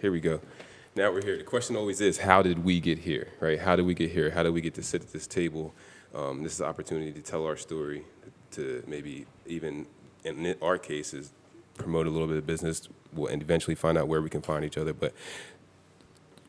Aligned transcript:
Here 0.00 0.12
we 0.12 0.20
go. 0.20 0.40
Now 0.94 1.10
we're 1.10 1.24
here. 1.24 1.36
The 1.36 1.42
question 1.42 1.74
always 1.74 2.00
is, 2.00 2.18
how 2.18 2.40
did 2.40 2.64
we 2.64 2.78
get 2.78 2.98
here, 2.98 3.28
right? 3.40 3.58
How 3.58 3.74
did 3.74 3.84
we 3.84 3.94
get 3.94 4.12
here? 4.12 4.30
How 4.30 4.44
did 4.44 4.52
we 4.52 4.60
get 4.60 4.74
to 4.74 4.82
sit 4.82 5.02
at 5.02 5.12
this 5.12 5.26
table? 5.26 5.74
Um, 6.14 6.44
this 6.44 6.52
is 6.54 6.60
an 6.60 6.66
opportunity 6.66 7.10
to 7.12 7.20
tell 7.20 7.44
our 7.44 7.56
story, 7.56 8.04
to 8.52 8.84
maybe 8.86 9.26
even, 9.46 9.86
in 10.24 10.54
our 10.62 10.78
cases, 10.78 11.32
promote 11.74 12.06
a 12.06 12.10
little 12.10 12.28
bit 12.28 12.36
of 12.36 12.46
business, 12.46 12.88
we'll- 13.12 13.26
and 13.26 13.42
eventually 13.42 13.74
find 13.74 13.98
out 13.98 14.06
where 14.06 14.22
we 14.22 14.30
can 14.30 14.40
find 14.40 14.64
each 14.64 14.78
other. 14.78 14.92
But 14.92 15.14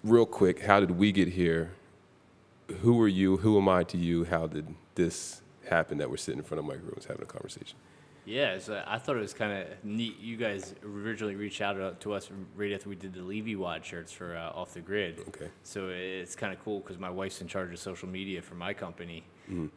real 0.04 0.27
quick, 0.27 0.61
how 0.61 0.79
did 0.79 0.91
we 0.91 1.11
get 1.11 1.29
here? 1.29 1.71
Who 2.81 3.02
are 3.02 3.07
you? 3.07 3.38
Who 3.38 3.57
am 3.57 3.68
I 3.68 3.84
to 3.86 3.97
you? 3.97 4.25
How 4.25 4.45
did 4.45 4.75
this 4.93 5.41
happen 5.70 5.97
that 5.97 6.09
we're 6.11 6.18
sitting 6.18 6.39
in 6.39 6.45
front 6.45 6.59
of 6.59 6.66
microphones 6.66 7.05
having 7.05 7.23
a 7.23 7.25
conversation? 7.25 7.77
Yeah, 8.30 8.59
so 8.59 8.84
I 8.86 9.00
thought 9.00 9.16
it 9.16 9.21
was 9.21 9.34
kind 9.34 9.52
of 9.52 9.68
neat. 9.84 10.20
You 10.20 10.38
guys 10.38 10.75
originally 10.86 11.36
reached 11.36 11.62
out 11.62 12.00
to 12.02 12.14
us 12.14 12.30
right 12.55 12.71
after 12.71 12.88
we 12.88 12.95
did 12.95 13.12
the 13.13 13.23
Levy 13.23 13.55
WOD 13.55 13.84
shirts 13.84 14.12
for 14.12 14.38
uh, 14.38 14.52
Off 14.52 14.76
the 14.76 14.81
Grid. 14.81 15.20
Okay. 15.30 15.49
So 15.63 15.90
it's 15.90 16.35
kind 16.35 16.54
of 16.54 16.63
cool 16.63 16.80
because 16.80 16.99
my 16.99 17.09
wife's 17.09 17.41
in 17.41 17.48
charge 17.48 17.71
of 17.73 17.80
social 17.80 18.07
media 18.07 18.44
for 18.44 18.54
my 18.54 18.71
company, 18.71 19.23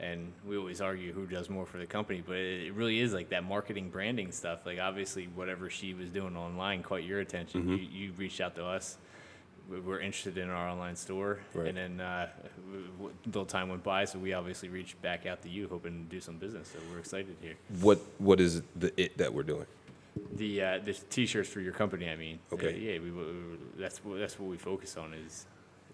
and 0.01 0.33
we 0.47 0.59
always 0.59 0.83
argue 0.83 1.15
who 1.15 1.27
does 1.27 1.49
more 1.49 1.65
for 1.65 1.79
the 1.79 1.87
company. 1.87 2.23
But 2.25 2.37
it 2.37 2.75
really 2.75 3.01
is 3.01 3.15
like 3.15 3.31
that 3.31 3.43
marketing, 3.43 3.89
branding 3.89 4.31
stuff. 4.33 4.67
Like 4.67 4.79
obviously, 4.79 5.29
whatever 5.35 5.71
she 5.71 5.95
was 5.95 6.11
doing 6.11 6.37
online 6.37 6.83
caught 6.83 7.05
your 7.05 7.21
attention. 7.21 7.67
You, 7.71 7.77
you 8.07 8.13
reached 8.19 8.43
out 8.43 8.55
to 8.57 8.67
us. 8.67 8.99
We 9.73 9.81
We're 9.81 10.01
interested 10.01 10.37
in 10.39 10.51
our 10.51 10.69
online 10.69 10.97
store, 10.97 11.39
Right. 11.55 11.69
and 11.69 11.77
then 11.77 12.01
uh, 12.01 12.29
w- 12.67 12.87
w- 12.99 13.15
little 13.27 13.47
time 13.47 13.69
went 13.71 13.83
by, 13.83 14.05
so 14.05 14.19
we 14.19 14.33
obviously 14.35 14.69
reached 14.69 15.01
back 15.01 15.25
out 15.27 15.43
to 15.43 15.49
you, 15.49 15.67
hoping 15.69 16.05
to 16.05 16.11
do 16.11 16.21
some 16.21 16.37
business. 16.37 16.69
So 16.69 16.79
we're 16.93 16.99
excited 16.99 17.37
here. 17.41 17.55
What 17.81 17.99
What 18.19 18.41
is 18.41 18.63
the 18.77 18.93
it 19.01 19.17
that 19.19 19.33
we're 19.33 19.43
doing? 19.45 19.67
The 20.37 20.63
uh, 20.63 20.79
the 20.85 20.93
t-shirts 20.93 21.49
for 21.49 21.61
your 21.61 21.73
company, 21.73 22.11
I 22.11 22.17
mean. 22.17 22.39
Okay. 22.53 22.75
Uh, 22.75 22.77
yeah, 22.77 22.99
we, 23.01 23.11
we, 23.11 23.25
that's 23.79 24.05
what 24.05 24.19
that's 24.19 24.39
what 24.39 24.51
we 24.51 24.59
focus 24.59 24.97
on 24.97 25.15
is 25.15 25.47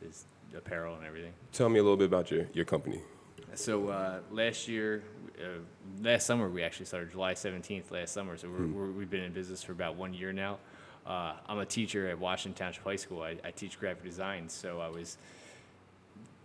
is 0.03 0.25
apparel 0.57 0.97
and 0.97 1.05
everything. 1.07 1.33
Tell 1.53 1.69
me 1.69 1.79
a 1.79 1.83
little 1.83 1.97
bit 1.97 2.07
about 2.07 2.31
your, 2.31 2.47
your 2.53 2.65
company. 2.65 3.01
So 3.55 3.89
uh, 3.89 4.21
last 4.33 4.67
year, 4.69 5.03
uh, 5.41 5.61
last 6.03 6.27
summer 6.27 6.49
we 6.49 6.63
actually 6.65 6.87
started 6.87 7.11
July 7.13 7.35
17th 7.35 7.91
last 7.91 8.13
summer. 8.13 8.37
So 8.37 8.49
we're, 8.49 8.67
we're, 8.67 8.91
we've 8.91 9.11
been 9.11 9.23
in 9.23 9.33
business 9.33 9.63
for 9.63 9.73
about 9.73 9.95
one 9.97 10.13
year 10.15 10.33
now. 10.33 10.59
Uh, 11.07 11.35
I'm 11.49 11.59
a 11.59 11.67
teacher 11.67 12.09
at 12.09 12.19
Washington 12.19 12.59
Township 12.59 12.85
High 12.85 12.97
School. 12.97 13.23
I, 13.23 13.37
I 13.45 13.51
teach 13.51 13.79
graphic 13.79 14.05
design, 14.05 14.49
so 14.49 14.81
I 14.81 14.89
was 14.89 15.17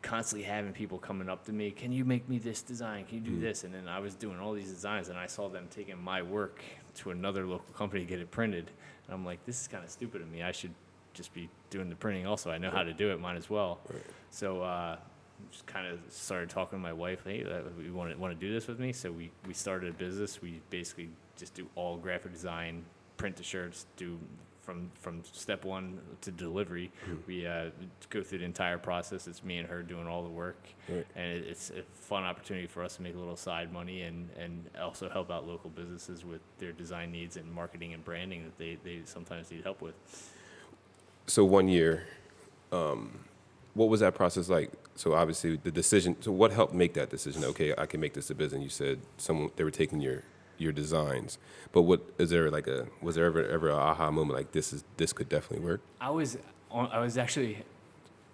constantly 0.01 0.45
having 0.45 0.73
people 0.73 0.97
coming 0.97 1.29
up 1.29 1.45
to 1.45 1.53
me, 1.53 1.71
"Can 1.71 1.91
you 1.91 2.05
make 2.05 2.27
me 2.29 2.37
this 2.37 2.61
design? 2.61 3.05
Can 3.05 3.23
you 3.23 3.31
do 3.31 3.39
this?" 3.39 3.63
And 3.63 3.73
then 3.73 3.87
I 3.87 3.99
was 3.99 4.15
doing 4.15 4.39
all 4.39 4.53
these 4.53 4.69
designs, 4.69 5.09
and 5.09 5.17
I 5.17 5.27
saw 5.27 5.49
them 5.49 5.67
taking 5.69 6.01
my 6.01 6.21
work 6.21 6.61
to 6.95 7.11
another 7.11 7.45
local 7.45 7.73
company 7.73 8.01
to 8.03 8.07
get 8.07 8.19
it 8.19 8.31
printed. 8.31 8.71
And 9.07 9.13
I'm 9.13 9.25
like, 9.25 9.45
"This 9.45 9.61
is 9.61 9.67
kind 9.67 9.83
of 9.83 9.89
stupid 9.89 10.21
of 10.21 10.31
me. 10.31 10.43
I 10.43 10.51
should 10.51 10.73
just 11.13 11.33
be 11.33 11.49
doing 11.69 11.89
the 11.89 11.95
printing 11.95 12.25
also. 12.25 12.49
I 12.51 12.57
know 12.57 12.71
how 12.71 12.83
to 12.83 12.93
do 12.93 13.11
it. 13.11 13.19
Might 13.19 13.35
as 13.35 13.49
well." 13.49 13.79
So 14.31 14.61
uh, 14.61 14.97
just 15.51 15.65
kind 15.65 15.87
of 15.87 15.99
started 16.09 16.49
talking 16.49 16.79
to 16.79 16.83
my 16.83 16.93
wife. 16.93 17.21
Hey, 17.25 17.43
uh, 17.43 17.61
we 17.77 17.89
want 17.89 18.11
to 18.11 18.17
want 18.17 18.33
to 18.33 18.39
do 18.47 18.53
this 18.53 18.67
with 18.67 18.79
me. 18.79 18.93
So 18.93 19.11
we 19.11 19.31
we 19.47 19.53
started 19.53 19.89
a 19.89 19.93
business. 19.93 20.41
We 20.41 20.61
basically 20.69 21.09
just 21.37 21.53
do 21.53 21.67
all 21.75 21.97
graphic 21.97 22.31
design, 22.31 22.83
print 23.23 23.37
the 23.37 23.43
shirts, 23.43 23.85
do 23.95 24.19
from 24.63 24.91
from 24.99 25.23
step 25.31 25.63
one 25.63 25.97
to 26.19 26.29
delivery. 26.29 26.91
We 27.25 27.47
uh, 27.47 27.69
go 28.09 28.21
through 28.21 28.39
the 28.39 28.43
entire 28.43 28.77
process. 28.77 29.27
It's 29.27 29.45
me 29.45 29.59
and 29.59 29.67
her 29.69 29.81
doing 29.81 30.07
all 30.07 30.23
the 30.23 30.29
work, 30.29 30.57
Right. 30.89 31.07
and 31.15 31.31
it, 31.31 31.45
it's 31.47 31.69
a 31.69 31.83
fun 31.93 32.23
opportunity 32.25 32.67
for 32.67 32.83
us 32.83 32.97
to 32.97 33.01
make 33.01 33.15
a 33.15 33.17
little 33.17 33.37
side 33.37 33.71
money 33.71 34.01
and 34.01 34.29
and 34.37 34.69
also 34.77 35.07
help 35.09 35.31
out 35.31 35.47
local 35.47 35.69
businesses 35.69 36.25
with 36.25 36.41
their 36.59 36.73
design 36.73 37.13
needs 37.13 37.37
and 37.37 37.49
marketing 37.49 37.93
and 37.93 38.03
branding 38.03 38.43
that 38.43 38.57
they 38.57 38.77
they 38.83 38.99
sometimes 39.05 39.49
need 39.51 39.63
help 39.63 39.81
with. 39.81 39.95
So 41.27 41.45
one 41.45 41.69
year, 41.69 42.03
um, 42.73 43.19
what 43.73 43.87
was 43.87 44.01
that 44.01 44.15
process 44.15 44.49
like? 44.49 44.69
So 44.95 45.13
obviously 45.13 45.55
the 45.55 45.71
decision. 45.71 46.17
So 46.19 46.33
what 46.33 46.51
helped 46.51 46.73
make 46.73 46.93
that 46.95 47.09
decision? 47.09 47.45
Okay, 47.45 47.73
I 47.77 47.85
can 47.85 48.01
make 48.01 48.13
this 48.15 48.29
a 48.29 48.35
business. 48.35 48.61
You 48.61 48.69
said 48.69 48.99
someone 49.15 49.49
they 49.55 49.63
were 49.63 49.71
taking 49.71 50.01
your 50.01 50.23
your 50.57 50.71
designs, 50.71 51.37
but 51.71 51.83
what 51.83 52.01
is 52.17 52.29
there 52.29 52.49
like 52.49 52.67
a 52.67 52.87
was 53.01 53.15
there 53.15 53.25
ever 53.25 53.45
ever 53.45 53.69
a 53.69 53.75
aha 53.75 54.11
moment 54.11 54.37
like 54.37 54.51
this 54.51 54.73
is 54.73 54.83
this 54.97 55.13
could 55.13 55.29
definitely 55.29 55.65
work? 55.65 55.81
I 55.99 56.09
was 56.09 56.37
on, 56.71 56.89
I 56.91 56.99
was 56.99 57.17
actually 57.17 57.63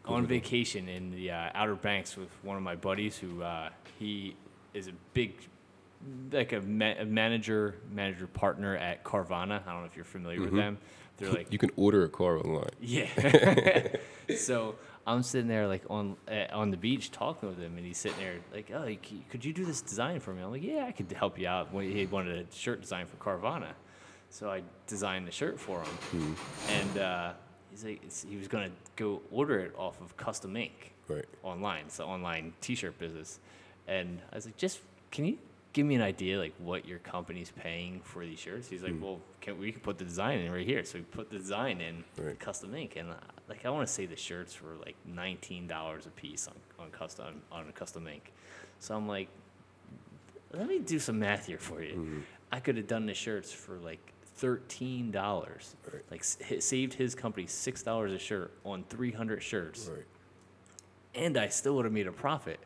on 0.05 0.25
vacation 0.25 0.89
in 0.89 1.11
the 1.11 1.31
uh, 1.31 1.49
Outer 1.53 1.75
Banks 1.75 2.17
with 2.17 2.29
one 2.41 2.57
of 2.57 2.63
my 2.63 2.75
buddies 2.75 3.17
who 3.17 3.43
uh, 3.43 3.69
he 3.99 4.35
is 4.73 4.87
a 4.87 4.93
big 5.13 5.33
like 6.31 6.53
a, 6.53 6.61
ma- 6.61 6.95
a 6.97 7.05
manager 7.05 7.75
manager 7.91 8.27
partner 8.27 8.75
at 8.77 9.03
Carvana. 9.03 9.61
I 9.67 9.71
don't 9.71 9.81
know 9.81 9.85
if 9.85 9.95
you're 9.95 10.05
familiar 10.05 10.41
with 10.41 10.55
them. 10.55 10.77
They're 11.17 11.31
like 11.31 11.51
You 11.51 11.57
can 11.57 11.71
order 11.75 12.05
a 12.05 12.09
car 12.09 12.37
online. 12.37 12.69
yeah. 12.79 13.07
so 14.37 14.75
I'm 15.11 15.23
sitting 15.23 15.47
there 15.47 15.67
like 15.67 15.83
on 15.89 16.15
uh, 16.31 16.45
on 16.53 16.71
the 16.71 16.77
beach 16.77 17.11
talking 17.11 17.49
with 17.49 17.57
him, 17.59 17.77
and 17.77 17.85
he's 17.85 17.97
sitting 17.97 18.19
there 18.19 18.35
like, 18.53 18.69
"Oh, 18.71 18.85
could 19.29 19.43
you 19.43 19.53
do 19.53 19.65
this 19.65 19.81
design 19.81 20.19
for 20.19 20.33
me?" 20.33 20.43
I'm 20.43 20.51
like, 20.51 20.63
"Yeah, 20.63 20.85
I 20.85 20.91
could 20.91 21.11
help 21.11 21.39
you 21.39 21.47
out." 21.47 21.69
He 21.73 22.05
wanted 22.05 22.47
a 22.47 22.53
shirt 22.55 22.81
design 22.81 23.05
for 23.07 23.17
Carvana, 23.17 23.71
so 24.29 24.49
I 24.49 24.61
designed 24.87 25.27
the 25.27 25.31
shirt 25.31 25.59
for 25.59 25.81
him, 25.83 26.35
and 26.69 26.97
uh, 26.97 27.33
he's 27.71 27.83
like, 27.83 27.97
it's- 27.97 28.25
he 28.29 28.37
was 28.37 28.47
gonna 28.47 28.71
go 28.95 29.21
order 29.31 29.59
it 29.59 29.73
off 29.77 29.99
of 30.01 30.15
Custom 30.15 30.55
Ink 30.55 30.93
Right. 31.07 31.25
online. 31.43 31.85
It's 31.87 31.99
an 31.99 32.05
online 32.05 32.53
T-shirt 32.61 32.99
business, 32.99 33.39
and 33.87 34.19
I 34.31 34.35
was 34.35 34.45
like, 34.45 34.57
"Just 34.57 34.79
can 35.11 35.25
you?" 35.25 35.37
Give 35.71 35.85
me 35.85 35.93
an 35.95 36.01
idea, 36.01 36.39
like 36.39 36.53
what 36.57 36.87
your 36.87 36.97
company's 36.99 37.51
paying 37.51 38.01
for 38.03 38.25
these 38.25 38.39
shirts. 38.39 38.67
He's 38.67 38.81
like, 38.83 38.95
"Well, 38.99 39.19
can 39.39 39.59
we 39.59 39.71
can 39.71 39.81
put 39.81 39.97
the 39.99 40.03
design 40.05 40.39
in 40.39 40.51
right 40.51 40.65
here?" 40.65 40.83
So 40.83 40.97
we 40.97 41.03
put 41.05 41.29
the 41.29 41.37
design 41.37 41.79
in, 41.79 42.03
Right. 42.17 42.39
custom 42.39 42.73
ink 42.73 42.95
and 42.95 43.11
uh, 43.11 43.15
like 43.47 43.65
i 43.65 43.69
want 43.69 43.87
to 43.87 43.93
say 43.93 44.05
the 44.05 44.15
shirts 44.15 44.61
were 44.61 44.75
like 44.85 44.95
$19 45.11 46.05
a 46.05 46.09
piece 46.11 46.47
on, 46.47 46.55
on 46.83 46.91
custom 46.91 47.41
on 47.51 47.67
a 47.67 47.71
custom 47.71 48.07
ink 48.07 48.31
so 48.79 48.95
i'm 48.95 49.07
like 49.07 49.27
let 50.53 50.67
me 50.67 50.77
do 50.79 50.99
some 50.99 51.17
math 51.19 51.47
here 51.47 51.57
for 51.57 51.81
you 51.81 52.23
i 52.51 52.59
could 52.59 52.77
have 52.77 52.85
done 52.87 53.05
the 53.07 53.13
shirts 53.13 53.51
for 53.51 53.77
like 53.79 53.99
$13 54.39 55.11
like 56.11 56.19
s- 56.21 56.37
saved 56.59 56.93
his 56.93 57.15
company 57.15 57.45
$6 57.47 58.13
a 58.15 58.19
shirt 58.19 58.53
on 58.63 58.83
300 58.89 59.41
shirts 59.41 59.87
Right. 59.91 60.05
and 61.15 61.37
I 61.37 61.47
still 61.49 61.75
would 61.75 61.85
have 61.85 61.93
made 61.93 62.07
a 62.07 62.11
profit. 62.11 62.59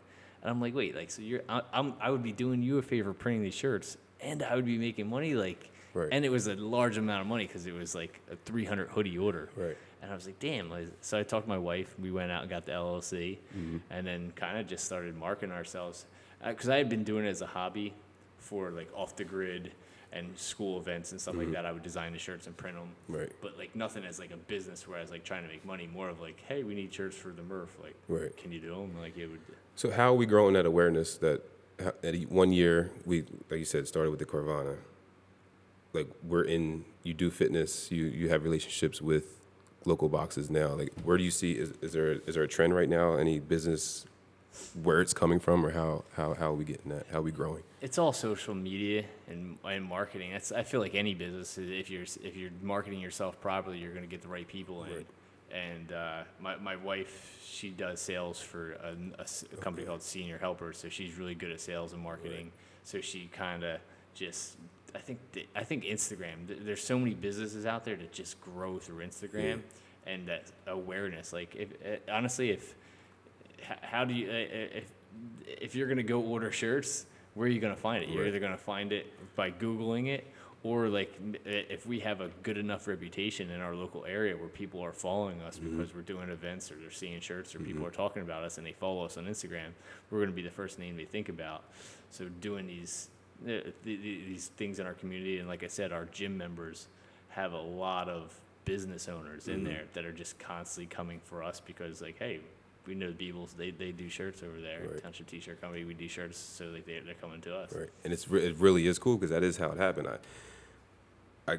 And 0.44 0.52
I'm 0.52 0.60
like, 0.60 0.76
wait, 0.76 0.94
like, 0.94 1.10
so 1.10 1.22
you're, 1.22 1.42
I, 1.48 1.62
I'm, 1.72 1.94
I 2.02 2.10
would 2.12 2.22
be 2.22 2.34
doing 2.34 2.62
you 2.62 2.78
a 2.78 2.82
favor 2.82 3.14
printing 3.14 3.44
these 3.44 3.54
shirts, 3.56 3.98
and 4.20 4.44
I 4.44 4.56
would 4.56 4.66
be 4.66 4.78
making 4.78 5.10
money, 5.10 5.34
like, 5.36 5.70
Right. 5.94 6.10
and 6.12 6.26
it 6.26 6.30
was 6.30 6.48
a 6.48 6.56
large 6.56 6.98
amount 6.98 7.22
of 7.22 7.28
money 7.28 7.46
because 7.46 7.66
it 7.68 7.72
was 7.72 7.94
like 7.96 8.20
a 8.32 8.36
300 8.36 8.90
hoodie 8.90 9.18
order. 9.18 9.50
Right. 9.56 9.78
And 10.02 10.12
I 10.12 10.16
was 10.16 10.26
like, 10.26 10.40
damn. 10.40 10.70
like- 10.70 10.88
So 11.02 11.18
I 11.20 11.24
talked 11.24 11.46
to 11.46 11.50
my 11.50 11.58
wife. 11.58 11.96
We 12.00 12.12
went 12.12 12.30
out 12.32 12.42
and 12.42 12.50
got 12.50 12.66
the 12.66 12.72
LLC, 12.74 13.38
mm-hmm. 13.56 13.78
and 13.90 14.06
then 14.06 14.34
kind 14.36 14.58
of 14.58 14.68
just 14.68 14.84
started 14.86 15.16
marketing 15.16 15.54
ourselves 15.56 16.06
uh, 16.44 16.50
because 16.50 16.68
I 16.68 16.78
had 16.78 16.90
been 16.90 17.04
doing 17.06 17.26
it 17.26 17.30
as 17.30 17.42
a 17.42 17.48
hobby 17.48 17.94
for 18.40 18.72
like 18.72 18.90
off 18.94 19.16
the 19.16 19.24
grid 19.24 19.72
and 20.14 20.38
school 20.38 20.80
events 20.80 21.12
and 21.12 21.20
stuff 21.20 21.36
like 21.36 21.46
mm-hmm. 21.46 21.54
that. 21.54 21.66
I 21.66 21.72
would 21.72 21.84
design 21.84 22.14
the 22.14 22.20
shirts 22.20 22.48
and 22.48 22.56
print 22.56 22.78
them 22.78 22.90
Right. 23.08 23.32
but 23.42 23.58
like 23.58 23.76
nothing 23.76 24.04
as 24.06 24.20
like 24.20 24.32
a 24.32 24.38
business 24.38 24.88
where 24.88 24.98
I 24.98 25.02
was 25.02 25.12
like 25.12 25.24
trying 25.24 25.44
to 25.44 25.50
make 25.50 25.66
money. 25.66 25.88
More 25.92 26.10
of 26.10 26.22
like, 26.22 26.40
hey, 26.48 26.64
we 26.64 26.76
need 26.76 26.94
shirts 26.94 27.18
for 27.18 27.30
the 27.30 27.44
Murph. 27.44 27.76
Like, 27.82 27.96
Right. 28.08 28.36
can 28.38 28.52
you 28.52 28.60
do 28.60 28.70
them? 28.70 28.96
Like, 29.00 29.18
it 29.18 29.28
would. 29.28 29.40
So 29.76 29.92
how 29.92 30.10
are 30.10 30.16
we 30.16 30.26
growing 30.26 30.54
that 30.54 30.66
awareness 30.66 31.18
that 31.18 31.42
how- 31.80 31.94
e- 32.04 32.26
one 32.26 32.52
year 32.52 32.92
we 33.06 33.22
like 33.50 33.60
you 33.60 33.66
said 33.66 33.88
started 33.88 34.12
with 34.12 34.20
the 34.20 34.26
Carvana. 34.26 34.78
Like 35.94 36.08
we're 36.24 36.44
in 36.44 36.86
you 37.04 37.14
do 37.14 37.30
fitness, 37.30 37.92
you 37.92 38.06
you 38.06 38.30
have 38.30 38.44
relationships 38.44 39.02
with 39.02 39.40
local 39.86 40.10
boxes 40.10 40.50
now. 40.50 40.70
Like 40.70 40.94
where 41.04 41.18
do 41.18 41.24
you 41.24 41.32
see 41.32 41.54
is, 41.54 41.74
is 41.82 41.94
there 41.94 42.12
is 42.12 42.36
there 42.36 42.44
a 42.44 42.48
trend 42.48 42.76
right 42.76 42.90
now? 42.90 43.16
Any 43.16 43.40
business 43.40 44.06
where 44.82 45.02
it's 45.02 45.14
coming 45.14 45.40
from 45.40 45.66
or 45.66 45.72
how 45.72 46.04
how 46.16 46.34
how 46.34 46.52
are 46.52 46.56
we 46.56 46.66
getting 46.66 46.90
that? 46.90 47.08
How 47.12 47.20
are 47.20 47.24
we 47.24 47.32
growing? 47.32 47.64
It's 47.82 47.98
all 47.98 48.14
social 48.14 48.54
media 48.54 49.06
and, 49.28 49.58
and 49.64 49.84
marketing. 49.84 50.32
That's 50.32 50.52
I 50.52 50.64
feel 50.64 50.80
like 50.80 50.96
any 50.96 51.14
business. 51.14 51.58
If 51.58 51.90
you're 51.90 52.04
if 52.04 52.36
you're 52.36 52.52
marketing 52.62 53.00
yourself 53.00 53.40
properly, 53.42 53.78
you're 53.80 53.94
going 53.94 54.04
to 54.06 54.10
get 54.10 54.22
the 54.22 54.28
right 54.28 54.48
people 54.48 54.84
in. 54.86 54.94
Right. 54.94 55.08
And 55.52 55.92
uh, 55.92 56.24
my 56.40 56.56
my 56.58 56.76
wife, 56.76 57.40
she 57.46 57.70
does 57.70 58.00
sales 58.02 58.40
for 58.40 58.74
a, 58.74 58.96
a 59.20 59.26
a 59.54 59.58
company 59.58 59.86
called 59.86 60.02
Senior 60.02 60.38
Helper, 60.38 60.74
so 60.74 60.90
she's 60.90 61.16
really 61.16 61.36
good 61.36 61.52
at 61.52 61.62
sales 61.62 61.94
and 61.94 62.02
marketing. 62.02 62.46
Right. 62.46 62.54
So 62.84 63.02
she 63.02 63.30
kind 63.32 63.64
of 63.64 63.80
just. 64.14 64.58
I 64.96 65.00
think 65.00 65.20
th- 65.32 65.50
I 65.56 65.64
think 65.64 65.84
Instagram. 65.86 66.48
th- 66.48 66.60
There's 66.64 66.84
so 66.84 67.00
many 67.00 67.16
businesses 67.16 67.66
out 67.66 67.84
there 67.84 67.96
that 67.96 68.12
just 68.12 68.40
grow 68.42 68.78
through 68.78 69.04
Instagram, 69.06 69.62
and 70.06 70.28
that 70.28 70.52
awareness. 70.68 71.34
Like, 71.34 71.56
if 71.56 71.70
eh, 71.84 71.98
honestly, 72.12 72.52
if 72.52 72.76
how 73.82 74.06
do 74.06 74.14
you 74.14 74.28
uh, 74.30 74.32
if 74.78 74.92
if 75.48 75.76
you're 75.76 75.88
gonna 75.88 76.04
go 76.04 76.22
order 76.22 76.52
shirts 76.52 77.06
where 77.36 77.48
are 77.48 77.52
you 77.52 77.60
gonna 77.60 77.76
find 77.76 78.04
it? 78.04 78.10
You're 78.10 78.28
either 78.28 78.40
gonna 78.40 78.58
find 78.58 78.92
it 78.94 79.08
by 79.36 79.50
googling 79.52 80.08
it 80.08 80.28
or 80.64 80.88
like 80.88 81.20
if 81.46 81.86
we 81.88 82.00
have 82.02 82.22
a 82.22 82.30
good 82.44 82.58
enough 82.58 82.88
reputation 82.88 83.50
in 83.50 83.60
our 83.60 83.74
local 83.76 84.06
area 84.06 84.38
where 84.38 84.48
people 84.50 84.82
are 84.82 84.94
following 84.94 85.42
us 85.42 85.58
because 85.58 85.94
we're 85.96 86.02
doing 86.04 86.30
events 86.30 86.72
or 86.72 86.76
they're 86.76 86.92
seeing 86.92 87.20
shirts 87.20 87.56
or 87.56 87.60
people 87.60 87.86
are 87.86 87.92
talking 87.92 88.22
about 88.22 88.44
us 88.44 88.58
and 88.60 88.66
they 88.68 88.72
follow 88.72 89.04
us 89.04 89.18
on 89.18 89.26
instagram 89.26 89.70
we're 90.12 90.20
gonna 90.20 90.32
be 90.32 90.42
the 90.44 90.50
first 90.52 90.78
name 90.80 90.96
they 90.96 91.06
think 91.06 91.28
about. 91.30 91.64
So 92.12 92.26
doing 92.40 92.68
these 92.68 93.10
uh, 93.44 93.48
th- 93.48 93.74
th- 93.84 94.00
these 94.02 94.52
things 94.58 94.80
in 94.80 94.86
our 94.86 94.94
community 94.94 95.40
and 95.40 95.48
like 95.50 95.64
i 95.64 95.68
said 95.68 95.92
our 95.92 96.06
gym 96.06 96.38
members 96.38 96.88
have 97.30 97.54
a 97.54 97.62
lot 97.62 98.08
of 98.10 98.40
business 98.64 99.10
owners 99.10 99.44
Mm-hmm. 99.48 99.52
in 99.54 99.64
there 99.64 99.84
that 99.94 100.06
are 100.06 100.14
just 100.14 100.38
constantly 100.40 100.86
coming 100.86 101.20
for 101.24 101.44
us 101.44 101.60
because 101.60 102.00
like, 102.02 102.18
hey, 102.20 102.40
we 102.86 102.96
know 102.96 103.12
the 103.12 103.32
Beebles, 103.32 103.56
they, 103.56 103.72
they 103.72 103.92
do 103.92 104.10
shirts 104.10 104.44
over 104.44 104.60
there. 104.60 104.82
Right. 104.92 105.04
Township 105.04 105.28
T-shirt 105.28 105.62
company, 105.62 105.84
we 105.86 105.94
do 105.94 106.08
shirts, 106.08 106.38
so 106.38 106.66
like 106.66 106.86
they 106.86 107.00
they're 107.00 107.14
coming 107.16 107.42
to 107.42 107.56
us. 107.56 107.74
Right, 107.74 107.90
and 108.04 108.12
it's 108.12 108.28
re- 108.28 108.46
it 108.46 108.58
really 108.58 108.88
is 108.88 109.00
cool 109.00 109.16
because 109.16 109.30
that 109.30 109.44
is 109.44 109.58
how 109.58 109.72
it 109.72 109.78
happened. 109.78 110.08
I, 111.48 111.54
I 111.54 111.58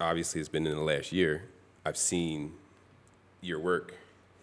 obviously 0.00 0.40
it's 0.40 0.48
been 0.48 0.66
in 0.66 0.74
the 0.74 0.82
last 0.82 1.12
year. 1.12 1.44
I've 1.84 1.96
seen 1.96 2.52
your 3.40 3.58
work 3.58 3.94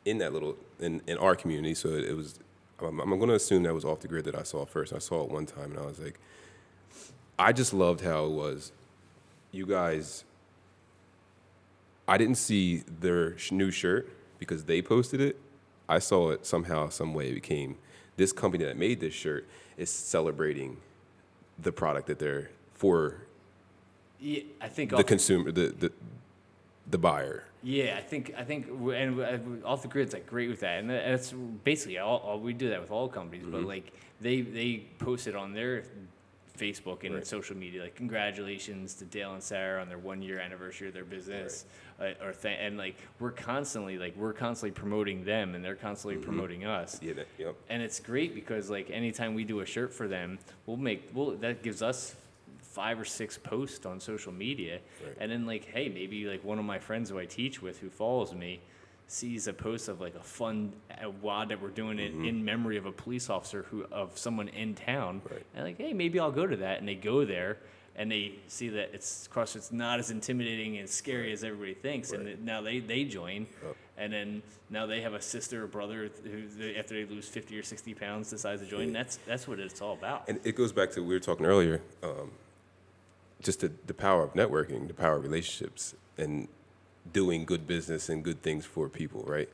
in 0.03 0.18
that 0.19 0.33
little 0.33 0.57
in, 0.80 1.01
in 1.07 1.18
our 1.18 1.36
community, 1.36 1.75
so 1.75 1.89
it, 1.89 2.06
it 2.06 2.15
was. 2.15 2.39
I'm, 2.81 3.00
I'm 3.00 3.09
going 3.18 3.30
to 3.30 3.36
assume 3.36 3.63
that 3.63 3.74
was 3.74 3.86
off 3.86 4.01
the 4.01 4.09
grid 4.09 4.25
that 4.25 4.36
I 4.36 4.44
saw 4.44 4.65
first. 4.65 4.92
I 4.92 5.00
saw 5.00 5.24
it 5.24 5.31
one 5.31 5.45
time, 5.45 5.71
and 5.71 5.80
I 5.80 5.86
was 5.86 5.97
like, 5.97 6.19
I 7.39 7.53
just 7.53 7.74
loved 7.74 8.01
how 8.01 8.25
it 8.25 8.31
was. 8.31 8.71
You 9.51 9.65
guys. 9.65 10.25
I 12.07 12.18
didn't 12.18 12.36
see 12.36 12.83
their 13.00 13.36
sh- 13.38 13.51
new 13.51 13.71
shirt 13.71 14.09
because 14.38 14.65
they 14.65 14.81
posted 14.81 15.21
it. 15.21 15.39
I 15.88 16.00
saw 16.00 16.32
it 16.32 16.46
somehow, 16.46 16.90
some 16.90 17.14
way. 17.14 17.30
It 17.30 17.36
became 17.36 17.78
this 18.18 18.32
company 18.32 18.66
that 18.66 18.78
made 18.78 19.00
this 19.00 19.14
shirt 19.14 19.48
is 19.78 19.90
celebrating 19.90 20.78
the 21.60 21.72
product 21.72 22.08
that 22.08 22.20
they're 22.20 22.50
for 22.74 23.22
Yeah, 24.20 24.42
I 24.62 24.68
think 24.68 24.92
the 24.92 25.04
consumer, 25.04 25.52
the 25.52 25.74
the 25.78 25.92
the 26.90 26.98
buyer. 26.98 27.46
yeah, 27.64 27.96
I 27.98 28.02
think 28.02 28.34
I 28.38 28.44
think 28.44 28.68
and 28.68 29.18
we- 29.18 29.24
uh, 29.24 29.40
off 29.64 29.82
the 29.82 29.88
grid's 29.88 30.14
like 30.14 30.28
great 30.28 30.50
with 30.50 30.60
that, 30.62 30.80
and 30.80 30.90
that's 30.90 31.32
basically 31.64 31.98
all, 31.98 32.18
all 32.18 32.40
we 32.40 32.54
do 32.54 32.70
that 32.70 32.81
with 32.81 32.92
all 32.92 33.08
companies. 33.08 33.46
But 33.46 33.60
mm-hmm. 33.60 33.68
like 33.68 33.94
they 34.22 34.42
they 34.42 34.84
posted 35.00 35.36
on 35.36 35.54
their 35.54 35.84
Facebook 36.57 37.04
and 37.04 37.16
Right. 37.16 37.28
social 37.28 37.56
media 37.56 37.84
like 37.84 37.96
congratulations 37.96 38.94
to 38.96 39.06
Dale 39.06 39.34
and 39.34 39.44
Sarah 39.44 39.81
on 39.81 39.90
their 39.90 39.98
one 39.98 40.22
year 40.22 40.40
anniversary 40.40 40.88
of 40.88 40.94
their 40.94 41.06
business, 41.06 41.66
uh, 42.00 42.12
or 42.24 42.34
th- 42.34 42.57
and 42.60 42.78
like 42.78 42.96
we're 43.19 43.31
constantly 43.31 43.98
like 43.98 44.16
we're 44.16 44.34
constantly 44.34 44.72
promoting 44.72 45.24
them 45.24 45.56
and 45.56 45.63
they're 45.63 45.75
constantly 45.75 46.19
promoting 46.19 46.66
us. 46.66 47.00
Yeah, 47.02 47.13
that, 47.13 47.28
yep. 47.38 47.56
and 47.69 47.81
it's 47.84 48.00
great 48.00 48.34
because 48.34 48.69
like 48.69 48.90
anytime 48.90 49.34
we 49.36 49.44
do 49.44 49.60
a 49.60 49.66
shirt 49.66 49.94
for 49.94 50.07
them 50.07 50.40
we'll 50.66 50.78
make 50.78 51.10
well 51.13 51.31
that 51.31 51.62
gives 51.63 51.81
us 51.81 52.16
five 52.62 53.00
or 53.00 53.06
six 53.06 53.38
posts 53.38 53.86
on 53.86 54.00
social 54.00 54.34
media 54.34 54.80
Right. 55.04 55.16
and 55.19 55.31
then 55.31 55.46
like 55.46 55.66
hey 55.66 55.88
maybe 55.90 56.25
like 56.25 56.44
one 56.44 56.60
of 56.60 56.66
my 56.66 56.78
friends 56.80 57.10
who 57.10 57.18
i 57.19 57.25
teach 57.25 57.62
with 57.62 57.80
who 57.80 57.90
follows 57.90 58.34
me 58.34 58.60
sees 59.07 59.48
a 59.48 59.54
post 59.54 59.88
of 59.88 60.02
like 60.02 60.16
a 60.16 60.24
fun 60.24 60.74
uh, 60.92 61.10
WOD 61.22 61.50
that 61.50 61.62
we're 61.62 61.69
doing 61.69 62.00
it 62.00 62.12
in 62.13 62.44
memory 62.44 62.78
of 62.78 62.86
a 62.86 62.92
police 62.92 63.30
officer 63.30 63.63
who 63.69 63.84
of 63.92 64.18
someone 64.18 64.48
in 64.50 64.74
town 64.74 65.22
Right. 65.30 65.46
and 65.54 65.63
like 65.66 65.78
hey 65.78 65.94
maybe 65.94 66.19
i'll 66.19 66.31
go 66.31 66.48
to 66.48 66.56
that 66.57 66.80
and 66.80 66.88
they 66.88 66.96
go 66.96 67.24
there 67.24 67.57
and 67.96 68.12
they 68.12 68.34
see 68.48 68.69
that 68.69 68.90
it's 68.94 69.30
CrossFit's 69.31 69.72
not 69.72 70.00
as 70.00 70.10
intimidating 70.12 70.78
and 70.80 70.90
scary 70.90 71.31
as 71.31 71.46
everybody 71.46 71.75
thinks, 71.75 72.12
and 72.12 72.25
Right. 72.25 72.36
that 72.36 72.44
now 72.44 72.62
they 72.62 72.80
they 72.80 73.06
join, 73.06 73.48
Yep. 73.63 73.75
and 73.98 74.12
then 74.12 74.42
now 74.69 74.86
they 74.86 75.00
have 75.00 75.13
a 75.13 75.22
sister 75.22 75.63
or 75.63 75.68
brother 75.68 76.10
who 76.24 76.74
after 76.78 76.94
they 76.96 77.06
lose 77.06 77.30
fifty 77.30 77.57
or 77.57 77.63
sixty 77.63 77.94
pounds 77.94 78.30
decides 78.30 78.62
to 78.62 78.68
join. 78.68 78.92
That's 78.92 79.16
that's 79.25 79.48
what 79.48 79.60
it's 79.62 79.81
all 79.81 79.94
about. 79.94 80.28
And 80.28 80.42
it 80.44 80.56
goes 80.57 80.74
back 80.74 80.92
to 80.92 81.02
we 81.04 81.13
were 81.13 81.22
talking 81.22 81.46
earlier, 81.46 81.81
um, 82.04 82.31
just 83.42 83.62
the, 83.62 83.72
the 83.88 83.94
power 83.94 84.24
of 84.24 84.34
networking, 84.34 84.88
the 84.90 84.94
power 84.94 85.16
of 85.16 85.24
relationships, 85.24 85.96
and 86.18 86.50
doing 87.12 87.46
good 87.46 87.68
business 87.68 88.10
and 88.10 88.24
good 88.24 88.42
things 88.42 88.66
for 88.66 88.90
people, 88.90 89.24
right? 89.28 89.50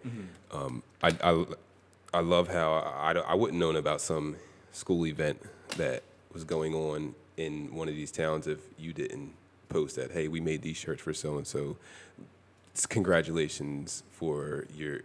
Um, 0.51 0.83
I, 1.01 1.15
I, 1.23 1.45
I 2.13 2.19
love 2.21 2.47
how 2.47 2.73
I, 2.73 3.13
I, 3.13 3.35
wouldn't 3.35 3.59
known 3.59 3.75
about 3.75 4.01
some 4.01 4.35
school 4.71 5.05
event 5.05 5.41
that 5.77 6.03
was 6.33 6.43
going 6.43 6.73
on 6.73 7.15
in 7.37 7.73
one 7.73 7.87
of 7.87 7.95
these 7.95 8.11
towns 8.11 8.47
if 8.47 8.59
you 8.77 8.93
didn't 8.93 9.33
post 9.69 9.95
that, 9.95 10.11
hey, 10.11 10.27
we 10.27 10.39
made 10.39 10.61
these 10.61 10.77
shirts 10.77 11.01
for 11.01 11.13
so 11.13 11.37
and 11.37 11.47
so. 11.47 11.77
Congratulations 12.87 14.03
for 14.11 14.65
your 14.73 15.01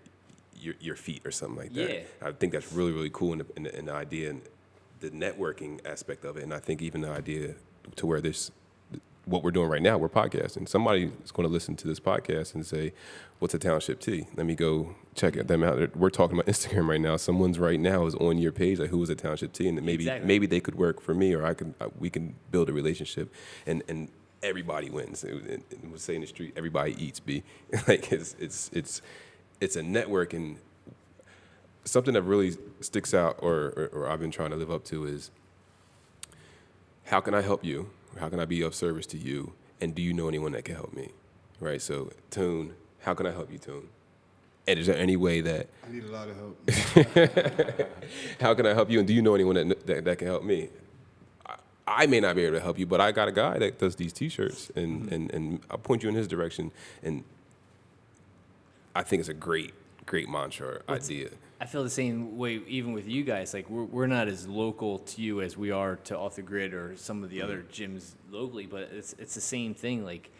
your 0.58 0.74
your 0.80 0.96
feet 0.96 1.22
or 1.24 1.30
something 1.30 1.58
like 1.58 1.74
that. 1.74 1.90
Yeah. 1.90 2.28
I 2.28 2.32
think 2.32 2.52
that's 2.52 2.72
really 2.72 2.92
really 2.92 3.10
cool 3.12 3.32
and 3.32 3.40
the, 3.40 3.70
the, 3.70 3.82
the 3.82 3.92
idea 3.92 4.30
and 4.30 4.42
the 5.00 5.10
networking 5.10 5.84
aspect 5.84 6.24
of 6.24 6.36
it, 6.36 6.44
and 6.44 6.54
I 6.54 6.58
think 6.58 6.80
even 6.80 7.00
the 7.00 7.10
idea 7.10 7.54
to 7.96 8.06
where 8.06 8.20
this 8.20 8.50
what 9.26 9.42
we're 9.42 9.50
doing 9.50 9.68
right 9.68 9.82
now, 9.82 9.98
we're 9.98 10.08
podcasting. 10.08 10.68
Somebody 10.68 11.10
is 11.24 11.32
going 11.32 11.46
to 11.46 11.52
listen 11.52 11.74
to 11.76 11.88
this 11.88 12.00
podcast 12.00 12.54
and 12.54 12.64
say, 12.64 12.92
"What's 13.40 13.52
a 13.54 13.58
township 13.58 14.00
tea?" 14.00 14.26
Let 14.36 14.46
me 14.46 14.54
go 14.54 14.94
check 15.14 15.34
them 15.34 15.62
out. 15.62 15.96
We're 15.96 16.10
talking 16.10 16.38
about 16.38 16.46
Instagram 16.52 16.88
right 16.88 17.00
now. 17.00 17.16
Someone's 17.16 17.58
right 17.58 17.78
now 17.78 18.06
is 18.06 18.14
on 18.14 18.38
your 18.38 18.52
page 18.52 18.78
like, 18.78 18.90
"Who 18.90 19.02
is 19.02 19.10
a 19.10 19.16
township 19.16 19.52
tea?" 19.52 19.68
And 19.68 19.76
maybe 19.82 20.04
Exactly. 20.04 20.26
maybe 20.26 20.46
they 20.46 20.60
could 20.60 20.76
work 20.76 21.00
for 21.00 21.12
me, 21.12 21.34
or 21.34 21.44
I 21.44 21.54
can 21.54 21.74
uh, 21.80 21.88
we 21.98 22.08
can 22.08 22.36
build 22.52 22.68
a 22.68 22.72
relationship, 22.72 23.32
and 23.66 23.82
and 23.88 24.08
everybody 24.42 24.90
wins. 24.90 25.24
And, 25.24 25.62
we'll 25.82 25.98
say 25.98 26.14
in 26.14 26.20
the 26.20 26.26
street, 26.28 26.54
everybody 26.56 26.94
eats. 27.04 27.18
B 27.20 27.42
like 27.88 28.12
it's 28.12 28.36
it's 28.38 28.70
it's 28.72 29.02
it's 29.60 29.74
a 29.74 29.82
network 29.82 30.34
and 30.34 30.58
something 31.84 32.14
that 32.14 32.22
really 32.22 32.54
sticks 32.80 33.14
out 33.14 33.38
or, 33.40 33.72
or, 33.76 33.90
or 33.92 34.08
I've 34.08 34.20
been 34.20 34.30
trying 34.30 34.50
to 34.50 34.56
live 34.56 34.70
up 34.70 34.84
to 34.86 35.04
is 35.04 35.30
how 37.04 37.20
can 37.20 37.32
I 37.34 37.40
help 37.40 37.64
you? 37.64 37.90
How 38.18 38.28
can 38.28 38.40
I 38.40 38.44
be 38.44 38.62
of 38.62 38.74
service 38.74 39.06
to 39.06 39.18
you? 39.18 39.52
And 39.80 39.94
do 39.94 40.02
you 40.02 40.12
know 40.12 40.28
anyone 40.28 40.52
that 40.52 40.64
can 40.64 40.74
help 40.74 40.92
me? 40.94 41.10
Right? 41.60 41.80
So, 41.80 42.12
Tune, 42.30 42.74
how 43.00 43.14
can 43.14 43.26
I 43.26 43.30
help 43.30 43.50
you, 43.52 43.58
Tune? 43.58 43.88
And 44.66 44.78
is 44.78 44.86
there 44.86 44.96
any 44.96 45.16
way 45.16 45.40
that, 45.42 45.68
I 45.86 45.92
need 45.92 46.04
a 46.04 46.10
lot 46.10 46.28
of 46.28 46.36
help. 46.36 47.88
how 48.40 48.54
can 48.54 48.66
I 48.66 48.74
help 48.74 48.90
you? 48.90 48.98
And 48.98 49.06
do 49.06 49.14
you 49.14 49.22
know 49.22 49.34
anyone 49.34 49.54
that, 49.68 49.86
that, 49.86 50.04
that 50.04 50.18
can 50.18 50.26
help 50.26 50.42
me? 50.42 50.70
I, 51.46 51.54
I 51.86 52.06
may 52.06 52.18
not 52.18 52.34
be 52.34 52.44
able 52.44 52.56
to 52.56 52.62
help 52.62 52.78
you, 52.78 52.86
but 52.86 53.00
I 53.00 53.12
got 53.12 53.28
a 53.28 53.32
guy 53.32 53.58
that 53.58 53.78
does 53.78 53.94
these 53.94 54.12
t 54.12 54.28
shirts 54.28 54.70
and, 54.74 55.02
mm-hmm. 55.02 55.14
and, 55.14 55.32
and 55.32 55.60
I'll 55.70 55.78
point 55.78 56.02
you 56.02 56.08
in 56.08 56.16
his 56.16 56.26
direction. 56.26 56.72
And 57.02 57.22
I 58.94 59.02
think 59.02 59.20
it's 59.20 59.28
a 59.28 59.34
great, 59.34 59.72
great 60.06 60.28
mantra 60.28 60.66
or 60.68 60.82
idea. 60.88 61.30
I 61.60 61.66
feel 61.66 61.82
the 61.82 61.90
same 61.90 62.36
way 62.38 62.60
even 62.66 62.92
with 62.92 63.08
you 63.08 63.24
guys. 63.24 63.52
Like 63.54 63.68
we're, 63.68 63.84
we're 63.84 64.06
not 64.06 64.28
as 64.28 64.46
local 64.46 64.98
to 65.00 65.22
you 65.22 65.40
as 65.40 65.56
we 65.56 65.70
are 65.70 65.96
to 66.04 66.16
Off 66.16 66.36
the 66.36 66.42
Grid 66.42 66.74
or 66.74 66.96
some 66.96 67.22
of 67.24 67.30
the 67.30 67.42
other 67.42 67.64
gyms 67.72 68.12
locally, 68.30 68.66
but 68.66 68.90
it's 68.92 69.14
it's 69.18 69.34
the 69.34 69.40
same 69.40 69.74
thing. 69.74 70.04
Like 70.04 70.30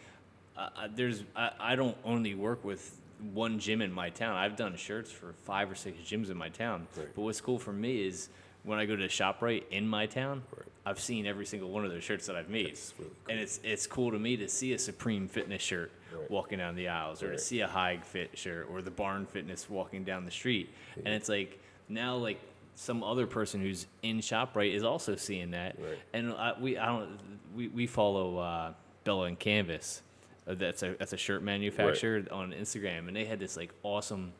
uh, 0.57 0.69
uh, 0.77 0.87
there's 0.95 1.23
I, 1.35 1.51
I 1.59 1.75
don't 1.75 1.97
only 2.05 2.35
work 2.35 2.63
with 2.63 2.99
one 3.33 3.57
gym 3.59 3.81
in 3.81 3.91
my 3.91 4.09
town. 4.09 4.35
I've 4.35 4.55
done 4.55 4.75
shirts 4.75 5.11
for 5.11 5.33
five 5.43 5.71
or 5.71 5.75
six 5.75 5.97
gyms 5.99 6.29
in 6.29 6.37
my 6.37 6.49
town. 6.49 6.87
Right. 6.95 7.07
But 7.15 7.21
what's 7.23 7.41
cool 7.41 7.57
for 7.57 7.73
me 7.73 8.05
is 8.05 8.29
when 8.63 8.77
I 8.77 8.85
go 8.85 8.95
to 8.95 9.07
Shoprite 9.07 9.63
in 9.71 9.87
my 9.87 10.05
town, 10.05 10.43
Right. 10.55 10.67
I've 10.85 10.99
seen 10.99 11.25
every 11.25 11.45
single 11.45 11.69
one 11.69 11.83
of 11.83 11.91
those 11.91 12.03
shirts 12.03 12.27
that 12.27 12.35
I've 12.35 12.49
made, 12.49 12.77
really 12.99 13.11
and 13.29 13.39
it's 13.39 13.59
it's 13.63 13.87
cool 13.87 14.11
to 14.11 14.19
me 14.19 14.37
to 14.37 14.47
see 14.47 14.73
a 14.73 14.79
Supreme 14.79 15.27
Fitness 15.27 15.63
shirt 15.63 15.91
Right. 16.13 16.29
walking 16.31 16.57
down 16.59 16.75
the 16.75 16.87
aisles, 16.87 17.21
or 17.23 17.29
Right. 17.29 17.37
to 17.37 17.43
see 17.43 17.59
a 17.61 17.67
High 17.67 17.97
Fit 17.97 18.37
shirt, 18.37 18.67
or 18.71 18.81
the 18.81 18.91
Barn 18.91 19.25
Fitness 19.25 19.69
walking 19.69 20.03
down 20.03 20.25
the 20.25 20.31
street, 20.31 20.69
and 20.95 21.07
it's 21.09 21.29
like 21.29 21.59
now 21.89 22.15
like 22.15 22.39
some 22.75 23.03
other 23.03 23.25
person 23.27 23.59
who's 23.61 23.87
in 24.03 24.19
Shoprite 24.19 24.73
is 24.73 24.83
also 24.83 25.15
seeing 25.15 25.51
that, 25.51 25.77
Right. 25.79 25.97
and 26.13 26.33
I, 26.33 26.53
we 26.59 26.77
I 26.77 26.85
don't 26.85 27.19
we, 27.55 27.67
we 27.69 27.87
follow 27.87 28.37
uh, 28.37 28.73
Bella 29.03 29.25
and 29.25 29.39
Canvas. 29.39 30.01
Uh, 30.47 30.53
That's 30.53 30.81
a 30.83 30.95
that's 30.97 31.11
a 31.13 31.17
shirt 31.17 31.43
manufacturer 31.43 32.23
on 32.31 32.53
Instagram, 32.53 33.07
and 33.07 33.15
they 33.15 33.25
had 33.25 33.39
this 33.39 33.57
like 33.57 33.71
awesome 33.83 34.31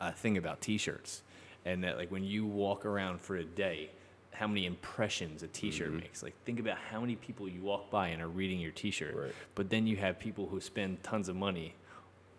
uh, 0.00 0.12
thing 0.12 0.36
about 0.36 0.60
T-shirts, 0.60 1.22
and 1.64 1.82
that 1.82 1.96
like 1.96 2.10
when 2.12 2.22
you 2.24 2.44
walk 2.46 2.84
around 2.86 3.20
for 3.20 3.36
a 3.36 3.44
day, 3.44 3.90
how 4.38 4.46
many 4.46 4.66
impressions 4.66 5.42
a 5.42 5.48
T-shirt 5.48 5.88
Mm-hmm. 5.88 5.98
makes. 6.00 6.22
Like 6.22 6.34
think 6.44 6.60
about 6.60 6.78
how 6.90 7.00
many 7.00 7.16
people 7.16 7.48
you 7.48 7.62
walk 7.62 7.90
by 7.90 8.08
and 8.08 8.20
are 8.22 8.28
reading 8.28 8.60
your 8.60 8.72
T-shirt, 8.72 9.14
Right. 9.14 9.32
but 9.54 9.70
then 9.70 9.86
you 9.86 9.96
have 9.96 10.18
people 10.18 10.46
who 10.46 10.60
spend 10.60 11.02
tons 11.02 11.28
of 11.28 11.36
money 11.36 11.74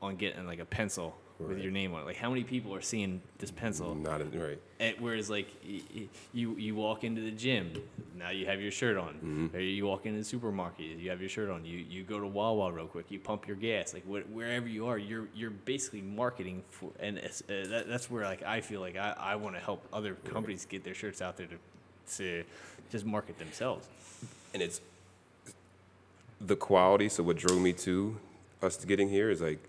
on 0.01 0.15
getting 0.15 0.45
like 0.45 0.59
a 0.59 0.65
pencil 0.65 1.15
with 1.39 1.59
your 1.59 1.71
name 1.71 1.93
on 1.93 2.01
it. 2.01 2.05
Like 2.05 2.15
how 2.17 2.29
many 2.29 2.43
people 2.43 2.73
are 2.73 2.81
seeing 2.81 3.21
this 3.37 3.51
pencil? 3.51 3.93
Not 3.93 4.21
a, 4.21 4.25
right. 4.25 4.59
And 4.79 4.95
whereas 4.99 5.29
like 5.29 5.47
you 6.33 6.55
you 6.57 6.75
walk 6.75 7.03
into 7.03 7.21
the 7.21 7.29
gym, 7.31 7.73
now 8.15 8.31
you 8.31 8.45
have 8.47 8.59
your 8.59 8.71
shirt 8.71 8.97
on. 8.97 9.13
Mm-hmm. 9.15 9.55
Or 9.55 9.59
you 9.59 9.85
walk 9.85 10.05
into 10.07 10.17
the 10.19 10.25
supermarket, 10.25 10.85
you 10.97 11.09
have 11.11 11.19
your 11.19 11.29
shirt 11.29 11.49
on. 11.51 11.63
You 11.65 11.77
you 11.77 12.03
go 12.03 12.19
to 12.19 12.25
Wawa 12.27 12.71
real 12.71 12.87
quick, 12.87 13.05
you 13.09 13.19
pump 13.19 13.47
your 13.47 13.55
gas. 13.57 13.93
Like 13.93 14.03
wh- 14.05 14.27
wherever 14.35 14.67
you 14.67 14.87
are, 14.87 14.97
you're 14.97 15.27
you're 15.35 15.51
basically 15.51 16.01
marketing 16.01 16.63
for, 16.69 16.91
and 16.99 17.19
uh, 17.19 17.21
that, 17.69 17.85
that's 17.87 18.09
where 18.09 18.23
like 18.23 18.41
I 18.43 18.61
feel 18.61 18.81
like 18.81 18.97
I, 18.97 19.13
I 19.17 19.35
want 19.35 19.55
to 19.55 19.61
help 19.61 19.85
other 19.93 20.15
companies 20.15 20.65
get 20.65 20.83
their 20.83 20.95
shirts 20.95 21.21
out 21.21 21.37
there 21.37 21.47
to 21.47 21.55
to 22.15 22.43
just 22.91 23.05
market 23.05 23.37
themselves. 23.37 23.87
and 24.53 24.61
it's 24.63 24.81
the 26.39 26.55
quality. 26.55 27.09
So 27.09 27.23
what 27.23 27.37
drove 27.37 27.61
me 27.61 27.73
to 27.73 28.17
us 28.61 28.83
getting 28.85 29.09
here 29.09 29.29
is 29.29 29.41
like 29.41 29.59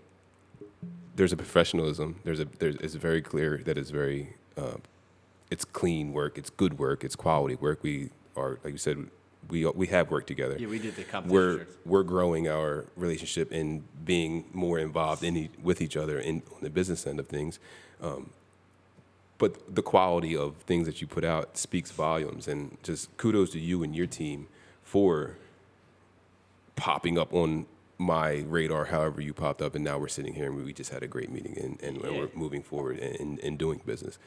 there's 1.15 1.33
a 1.33 1.37
professionalism. 1.37 2.19
There's 2.23 2.39
a 2.39 2.45
there's 2.59 2.75
it's 2.77 2.95
very 2.95 3.21
clear 3.21 3.57
that 3.65 3.77
it's 3.77 3.89
very 3.89 4.35
uh, 4.57 4.77
it's 5.51 5.65
clean 5.65 6.13
work. 6.13 6.37
It's 6.37 6.49
good 6.49 6.77
work. 6.79 7.03
It's 7.03 7.15
quality 7.15 7.55
work. 7.55 7.79
We 7.83 8.09
are 8.37 8.59
like 8.63 8.73
you 8.73 8.77
said. 8.77 9.07
We 9.49 9.65
we 9.65 9.87
have 9.87 10.11
worked 10.11 10.27
together. 10.27 10.57
Yeah, 10.59 10.67
we 10.67 10.77
did 10.77 10.95
the 10.95 11.03
competition 11.03 11.33
We're 11.33 11.57
shirts. 11.59 11.77
we're 11.85 12.03
growing 12.03 12.47
our 12.47 12.85
relationship 12.95 13.51
and 13.51 13.83
being 14.05 14.45
more 14.53 14.77
involved 14.77 15.23
in 15.23 15.35
e- 15.37 15.49
with 15.63 15.81
each 15.81 15.97
other 15.97 16.19
in 16.19 16.43
on 16.53 16.59
the 16.61 16.69
business 16.69 17.07
end 17.07 17.19
of 17.19 17.27
things. 17.27 17.57
Um, 18.01 18.29
but 19.39 19.73
the 19.73 19.81
quality 19.81 20.35
of 20.37 20.55
things 20.67 20.85
that 20.85 21.01
you 21.01 21.07
put 21.07 21.23
out 21.23 21.57
speaks 21.57 21.89
volumes 21.91 22.47
and 22.47 22.77
just 22.83 23.15
kudos 23.17 23.49
to 23.51 23.59
you 23.59 23.81
and 23.83 23.95
your 23.95 24.05
team 24.07 24.47
for 24.83 25.35
popping 26.75 27.17
up 27.17 27.33
on 27.33 27.65
my 27.97 28.43
radar, 28.47 28.85
however 28.85 29.19
you 29.21 29.33
popped 29.33 29.61
up, 29.61 29.75
and 29.75 29.83
now 29.83 29.97
we're 29.97 30.07
sitting 30.07 30.33
here 30.33 30.45
and 30.45 30.63
we 30.63 30.71
just 30.71 30.91
had 30.91 31.03
a 31.03 31.07
great 31.07 31.29
meeting 31.31 31.57
and, 31.61 31.81
and 31.81 31.97
Yeah. 32.03 32.19
we're 32.19 32.29
moving 32.33 32.61
forward 32.63 32.99
and, 32.99 33.39
and 33.39 33.57
doing 33.57 33.81
business. 33.85 34.17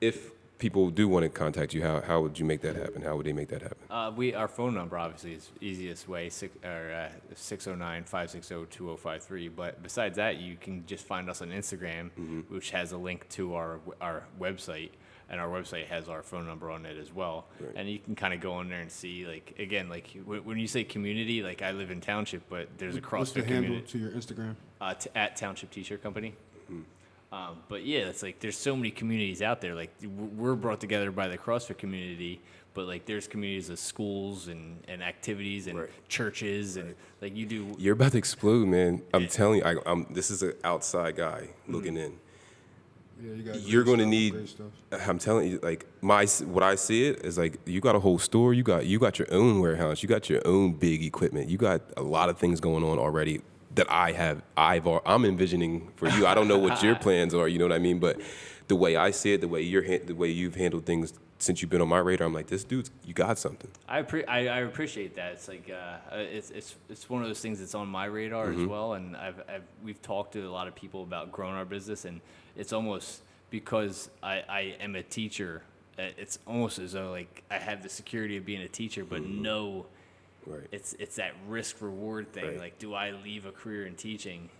If 0.00 0.30
people 0.64 0.88
do 0.88 1.06
want 1.06 1.22
to 1.24 1.28
contact 1.28 1.74
you, 1.74 1.82
how, 1.82 2.00
how 2.00 2.22
would 2.22 2.38
you 2.38 2.44
make 2.46 2.62
that 2.62 2.74
happen? 2.74 3.02
How 3.02 3.14
would 3.16 3.26
they 3.26 3.34
make 3.34 3.48
that 3.48 3.60
happen? 3.60 3.76
Uh, 3.90 4.10
we 4.16 4.32
our 4.34 4.48
phone 4.48 4.72
number 4.74 4.96
obviously 4.96 5.34
is 5.34 5.50
easiest 5.60 6.08
way 6.08 6.30
six 6.30 6.56
or 6.64 6.90
uh, 6.92 7.10
609-560-2053 7.34 9.50
but 9.54 9.82
besides 9.82 10.16
that 10.16 10.38
you 10.38 10.56
can 10.56 10.86
just 10.86 11.04
find 11.06 11.28
us 11.28 11.42
on 11.42 11.50
Instagram 11.50 12.10
Mm-hmm. 12.14 12.40
which 12.54 12.70
has 12.70 12.92
a 12.92 12.96
link 12.96 13.28
to 13.30 13.54
our 13.54 13.80
our 14.00 14.24
website 14.40 14.90
and 15.30 15.40
our 15.40 15.48
website 15.48 15.86
has 15.86 16.08
our 16.08 16.22
phone 16.22 16.46
number 16.46 16.70
on 16.70 16.86
it 16.86 16.96
as 16.98 17.12
well 17.12 17.46
Right. 17.60 17.72
and 17.76 17.88
you 17.90 17.98
can 17.98 18.14
kind 18.14 18.32
of 18.34 18.40
go 18.40 18.60
in 18.60 18.68
there 18.68 18.80
and 18.80 18.90
see 18.90 19.26
like 19.26 19.54
again 19.58 19.88
like 19.88 20.08
wh- 20.26 20.46
when 20.46 20.58
you 20.58 20.66
say 20.66 20.84
community 20.84 21.42
like 21.42 21.62
I 21.62 21.72
live 21.72 21.90
in 21.90 22.00
township 22.00 22.48
but 22.48 22.68
there's 22.78 22.96
a 22.96 23.00
What's 23.00 23.32
the 23.32 23.40
CrossFit 23.42 23.46
handle 23.46 23.62
community 23.80 23.92
to 23.92 23.98
your 23.98 24.10
Instagram? 24.12 24.54
uh, 24.80 24.94
t- 24.94 25.10
at 25.14 25.36
Township 25.36 25.70
T-shirt 25.70 26.02
Company. 26.02 26.34
Um, 27.34 27.56
but 27.68 27.84
yeah, 27.84 28.00
it's 28.10 28.22
like 28.22 28.38
there's 28.38 28.56
so 28.56 28.76
many 28.76 28.92
communities 28.92 29.42
out 29.42 29.60
there. 29.60 29.74
Like 29.74 29.90
we're 30.36 30.54
brought 30.54 30.80
together 30.80 31.10
by 31.10 31.26
the 31.26 31.36
CrossFit 31.36 31.78
community, 31.78 32.40
but 32.74 32.86
like 32.86 33.06
there's 33.06 33.26
communities 33.26 33.70
of 33.70 33.78
schools 33.80 34.46
and, 34.46 34.80
and 34.86 35.02
activities 35.02 35.66
and 35.66 35.80
Right. 35.80 35.90
churches 36.08 36.76
and 36.76 36.94
like 37.20 37.34
you 37.36 37.44
do. 37.46 37.74
You're 37.76 37.94
about 37.94 38.12
to 38.12 38.18
explode, 38.18 38.68
man. 38.68 39.02
I'm 39.12 39.26
telling 39.26 39.58
you, 39.58 39.64
I, 39.64 39.74
I'm, 39.90 40.06
this 40.10 40.30
is 40.30 40.42
an 40.44 40.52
outside 40.62 41.16
guy 41.16 41.48
Mm-hmm. 41.48 41.72
looking 41.74 41.96
in. 41.96 42.12
Yeah, 43.20 43.54
you 43.54 43.60
you're 43.64 43.84
going 43.84 44.00
to 44.00 44.06
need. 44.06 44.34
I'm 45.06 45.18
telling 45.18 45.48
you, 45.50 45.58
like 45.62 45.86
my 46.02 46.26
what 46.26 46.62
I 46.62 46.74
see 46.76 47.06
it 47.08 47.24
is 47.24 47.36
like 47.38 47.58
you 47.64 47.80
got 47.80 47.96
a 47.96 48.00
whole 48.00 48.18
store. 48.18 48.54
You 48.54 48.62
got 48.62 48.86
you 48.86 48.98
got 49.00 49.18
your 49.18 49.32
own 49.32 49.60
warehouse. 49.60 50.02
You 50.02 50.08
got 50.08 50.28
your 50.28 50.42
own 50.44 50.72
big 50.74 51.02
equipment. 51.02 51.48
You 51.48 51.56
got 51.58 51.80
a 51.96 52.02
lot 52.02 52.28
of 52.28 52.38
things 52.38 52.60
going 52.60 52.84
on 52.84 52.98
already 52.98 53.40
that 53.74 53.90
I 53.90 54.12
have. 54.12 54.42
I've 54.56 54.86
I'm 54.86 55.24
envisioning 55.24 55.90
for 55.96 56.08
you. 56.08 56.26
I 56.26 56.34
don't 56.34 56.48
know 56.48 56.58
what 56.58 56.82
your 56.82 56.94
plans 57.06 57.34
are. 57.34 57.48
You 57.48 57.58
know 57.58 57.64
what 57.66 57.72
I 57.74 57.78
mean? 57.78 57.98
But 57.98 58.20
the 58.68 58.76
way 58.76 58.96
I 58.96 59.10
see 59.10 59.32
it, 59.34 59.40
the 59.40 59.48
way 59.48 59.60
you're 59.62 59.82
the 59.98 60.14
way 60.14 60.28
you've 60.28 60.54
handled 60.54 60.86
things 60.86 61.12
since 61.38 61.60
you've 61.60 61.70
been 61.70 61.80
on 61.82 61.88
my 61.88 61.98
radar, 61.98 62.26
I'm 62.26 62.32
like, 62.32 62.46
this 62.46 62.64
dude's 62.64 62.90
you 63.04 63.12
got 63.12 63.38
something. 63.38 63.70
I, 63.88 64.02
appre- 64.02 64.24
I, 64.28 64.48
I 64.48 64.58
appreciate 64.60 65.16
that. 65.16 65.32
It's 65.32 65.48
like 65.48 65.68
uh, 65.70 66.14
uh, 66.14 66.18
it's, 66.18 66.50
it's 66.50 66.76
it's 66.88 67.10
one 67.10 67.22
of 67.22 67.28
those 67.28 67.40
things 67.40 67.58
that's 67.58 67.74
on 67.74 67.88
my 67.88 68.06
radar 68.06 68.50
as 68.52 68.64
well. 68.64 68.94
And 68.94 69.16
I've, 69.16 69.40
I've 69.48 69.62
we've 69.82 70.00
talked 70.00 70.32
to 70.34 70.40
a 70.46 70.50
lot 70.50 70.68
of 70.68 70.74
people 70.74 71.02
about 71.02 71.32
growing 71.32 71.54
our 71.54 71.64
business, 71.66 72.04
and 72.04 72.20
it's 72.56 72.72
almost 72.72 73.22
because 73.50 74.08
I, 74.22 74.42
I 74.48 74.60
am 74.80 74.94
a 74.96 75.02
teacher. 75.02 75.62
uh, 75.98 76.02
It's 76.16 76.38
almost 76.46 76.78
as 76.78 76.92
though 76.92 77.10
like 77.10 77.42
I 77.50 77.58
have 77.58 77.82
the 77.82 77.88
security 77.88 78.36
of 78.36 78.44
being 78.46 78.62
a 78.62 78.68
teacher, 78.68 79.04
but 79.04 79.22
no. 79.24 79.86
Right. 80.46 80.66
it's 80.72 80.94
it's 80.98 81.16
that 81.16 81.32
risk 81.48 81.80
reward 81.80 82.32
thing. 82.32 82.44
Right. 82.46 82.58
Like, 82.58 82.78
do 82.78 82.94
I 82.94 83.12
leave 83.12 83.46
a 83.46 83.52
career 83.52 83.86
in 83.86 83.94
teaching 83.94 84.50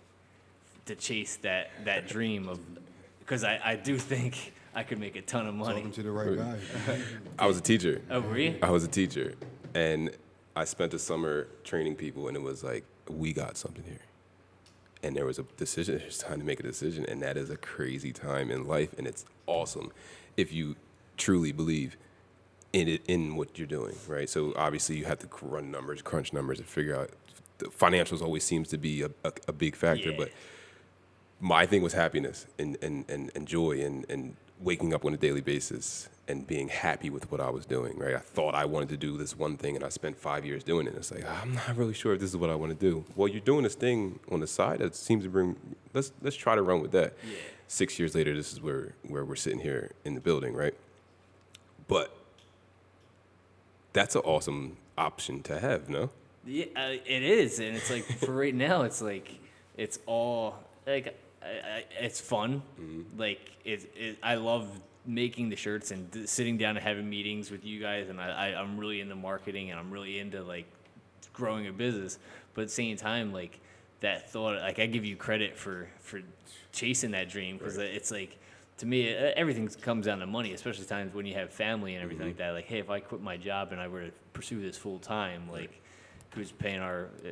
to 0.85 0.95
chase 0.95 1.37
that 1.37 1.69
that 1.85 2.07
dream 2.07 2.47
of? 2.49 2.59
Because 3.19 3.43
I, 3.43 3.59
I 3.63 3.75
do 3.75 3.97
think 3.97 4.53
I 4.75 4.83
could 4.83 4.99
make 4.99 5.15
a 5.15 5.21
ton 5.21 5.47
of 5.47 5.55
money. 5.55 5.75
Talking 5.75 5.91
to 5.91 6.03
the 6.03 6.11
right 6.11 6.37
guy. 6.37 6.99
I 7.39 7.47
was 7.47 7.57
a 7.57 7.61
teacher. 7.61 8.01
Oh, 8.09 8.19
really? 8.19 8.61
I 8.61 8.69
was 8.69 8.83
a 8.83 8.87
teacher, 8.87 9.35
and 9.73 10.11
I 10.55 10.63
spent 10.65 10.93
a 10.93 10.99
summer 10.99 11.47
training 11.63 11.95
people, 11.95 12.27
and 12.27 12.37
it 12.37 12.43
was 12.43 12.63
like, 12.63 12.85
we 13.09 13.33
got 13.33 13.57
something 13.57 13.83
here. 13.83 14.01
And 15.03 15.15
there 15.15 15.25
was 15.25 15.37
a 15.37 15.43
decision, 15.57 15.95
it's 16.05 16.17
time 16.17 16.39
to 16.39 16.45
make 16.45 16.59
a 16.59 16.63
decision, 16.63 17.05
and 17.05 17.21
that 17.21 17.37
is 17.37 17.49
a 17.49 17.57
crazy 17.57 18.11
time 18.11 18.51
in 18.51 18.67
life, 18.67 18.93
and 18.97 19.05
it's 19.07 19.25
awesome 19.47 19.91
if 20.37 20.53
you 20.53 20.75
truly 21.17 21.51
believe 21.51 21.97
in 22.75 22.87
in 23.07 23.35
what 23.37 23.57
you're 23.57 23.67
doing, 23.67 23.95
right? 24.07 24.29
So 24.29 24.53
obviously 24.55 24.97
you 24.97 25.05
have 25.05 25.19
to 25.19 25.27
run 25.41 25.71
numbers, 25.71 26.01
crunch 26.01 26.33
numbers, 26.33 26.59
and 26.59 26.67
figure 26.67 26.95
out. 26.95 27.09
The 27.57 27.67
financials 27.67 28.21
always 28.21 28.43
seems 28.43 28.67
to 28.69 28.77
be 28.77 29.01
a, 29.01 29.09
a, 29.23 29.31
a 29.47 29.53
big 29.53 29.75
factor, 29.75 30.11
Yeah. 30.11 30.17
but 30.17 30.31
my 31.39 31.65
thing 31.65 31.81
was 31.81 31.93
happiness 31.93 32.45
and, 32.59 32.77
and, 32.81 33.05
and, 33.09 33.31
and 33.35 33.47
joy 33.47 33.81
and, 33.81 34.05
and 34.09 34.35
waking 34.59 34.93
up 34.93 35.05
on 35.05 35.13
a 35.13 35.17
daily 35.17 35.39
basis 35.41 36.09
and 36.27 36.45
being 36.47 36.67
happy 36.69 37.09
with 37.09 37.31
what 37.31 37.39
I 37.39 37.49
was 37.49 37.65
doing, 37.65 37.97
right? 37.97 38.15
I 38.15 38.19
thought 38.19 38.55
I 38.55 38.65
wanted 38.65 38.89
to 38.89 38.97
do 38.97 39.15
this 39.17 39.37
one 39.37 39.55
thing 39.57 39.75
and 39.75 39.85
I 39.85 39.89
spent 39.89 40.17
five 40.17 40.45
years 40.45 40.63
doing 40.63 40.87
it. 40.87 40.95
It's 40.95 41.11
like, 41.11 41.23
I'm 41.41 41.53
not 41.53 41.77
really 41.77 41.93
sure 41.93 42.13
if 42.13 42.19
this 42.19 42.29
is 42.31 42.37
what 42.37 42.49
I 42.49 42.55
want 42.55 42.71
to 42.77 42.77
do. 42.89 43.05
Well, 43.15 43.27
you're 43.29 43.39
doing 43.41 43.63
this 43.63 43.75
thing 43.75 44.19
on 44.31 44.39
the 44.39 44.47
side 44.47 44.79
that 44.79 44.95
seems 44.95 45.23
to 45.23 45.29
bring, 45.29 45.55
let's, 45.93 46.11
let's 46.21 46.35
try 46.35 46.55
to 46.55 46.61
run 46.61 46.81
with 46.81 46.91
that. 46.91 47.13
Yeah. 47.23 47.37
Six 47.67 47.99
years 47.99 48.15
later, 48.15 48.35
this 48.35 48.51
is 48.53 48.59
where, 48.61 48.93
where 49.07 49.23
we're 49.23 49.35
sitting 49.35 49.59
here 49.59 49.91
in 50.03 50.15
the 50.15 50.21
building, 50.21 50.53
right? 50.53 50.73
But 51.87 52.14
that's 53.95 54.13
an 54.13 54.21
awesome 54.25 54.77
option 54.97 55.41
to 55.43 55.59
have, 55.59 55.89
no? 55.89 56.11
Yeah, 56.45 56.65
uh, 56.75 56.89
it 57.05 57.23
is, 57.23 57.59
and 57.59 57.75
it's 57.75 57.89
like 57.89 58.03
for 58.03 58.33
right 58.33 58.53
now, 58.69 58.83
it's 58.83 59.01
like 59.01 59.39
it's 59.77 59.97
all 60.05 60.55
like 60.85 61.17
I, 61.41 61.47
I, 61.47 61.83
it's 61.99 62.21
fun. 62.21 62.61
Like 63.17 63.39
it, 63.63 63.91
it, 63.95 64.17
I 64.21 64.35
love 64.35 64.69
making 65.07 65.49
the 65.49 65.55
shirts 65.55 65.91
and 65.91 66.11
d- 66.11 66.27
sitting 66.27 66.57
down 66.57 66.77
and 66.77 66.85
having 66.85 67.09
meetings 67.09 67.49
with 67.49 67.65
you 67.65 67.79
guys, 67.79 68.09
and 68.09 68.21
I, 68.21 68.51
I, 68.51 68.61
I'm 68.61 68.77
really 68.77 69.01
into 69.01 69.15
marketing 69.15 69.71
and 69.71 69.79
I'm 69.79 69.89
really 69.89 70.19
into 70.19 70.43
like 70.43 70.65
growing 71.33 71.67
a 71.67 71.71
business. 71.71 72.19
But 72.53 72.61
at 72.63 72.67
the 72.67 72.73
same 72.73 72.97
time, 72.97 73.33
like 73.33 73.59
that 74.01 74.29
thought, 74.29 74.61
like 74.61 74.77
I 74.77 74.85
give 74.85 75.05
you 75.05 75.15
credit 75.15 75.57
for 75.57 75.87
for 76.01 76.21
chasing 76.71 77.11
that 77.11 77.29
dream 77.29 77.57
because 77.57 77.77
it's 77.77 78.11
like 78.11 78.37
to 78.77 78.85
me 78.85 79.07
everything 79.09 79.67
comes 79.67 80.05
down 80.05 80.19
to 80.19 80.25
money, 80.27 80.53
especially 80.53 80.85
times 80.85 81.13
when 81.13 81.25
you 81.25 81.33
have 81.35 81.51
family 81.51 81.95
and 81.95 82.03
everything 82.03 82.27
like 82.27 82.37
that. 82.37 82.51
Like, 82.51 82.65
hey, 82.65 82.79
if 82.79 82.89
I 82.89 82.99
quit 82.99 83.21
my 83.21 83.37
job 83.37 83.71
and 83.71 83.79
I 83.79 83.87
were 83.87 84.05
to 84.05 84.11
pursue 84.33 84.61
this 84.61 84.77
full 84.77 84.99
time, 84.99 85.49
like 85.51 85.81
who's 86.33 86.51
paying 86.51 86.79
our 86.81 87.09
uh, 87.25 87.29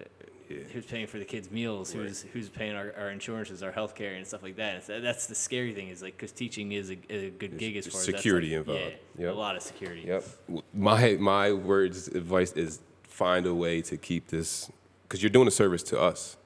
who's 0.71 0.85
paying 0.85 1.07
for 1.07 1.17
the 1.19 1.25
kids 1.25 1.49
meals 1.51 1.91
who's 1.91 2.21
who's 2.33 2.47
paying 2.47 2.75
our, 2.75 2.93
our 2.97 3.09
insurances 3.09 3.63
our 3.63 3.71
health 3.71 3.95
care 3.95 4.13
and 4.13 4.27
stuff 4.27 4.43
like 4.43 4.55
that 4.57 4.75
It's- 4.77 5.01
that's 5.01 5.25
the 5.25 5.33
scary 5.35 5.73
thing 5.73 5.87
is 5.89 6.01
like 6.03 6.15
because 6.15 6.31
teaching 6.31 6.73
is 6.73 6.91
a, 6.91 6.97
a 7.09 7.29
good 7.31 7.57
gig 7.57 7.75
as 7.77 7.87
far 7.87 7.99
as 7.99 8.05
security 8.05 8.49
like, 8.51 8.59
involved. 8.67 8.81
yeah 9.17 9.25
Yep. 9.25 9.33
a 9.33 9.37
lot 9.37 9.55
of 9.55 9.63
security 9.63 10.03
Yep. 10.05 10.25
My 10.73 11.15
my 11.15 11.51
words 11.53 12.07
advice 12.09 12.51
is 12.53 12.81
find 13.03 13.45
a 13.47 13.53
way 13.55 13.81
to 13.83 13.97
keep 13.97 14.27
this 14.27 14.69
because 15.07 15.23
you're 15.23 15.29
doing 15.31 15.47
a 15.47 15.51
service 15.51 15.81
to 15.83 15.99
us. 15.99 16.37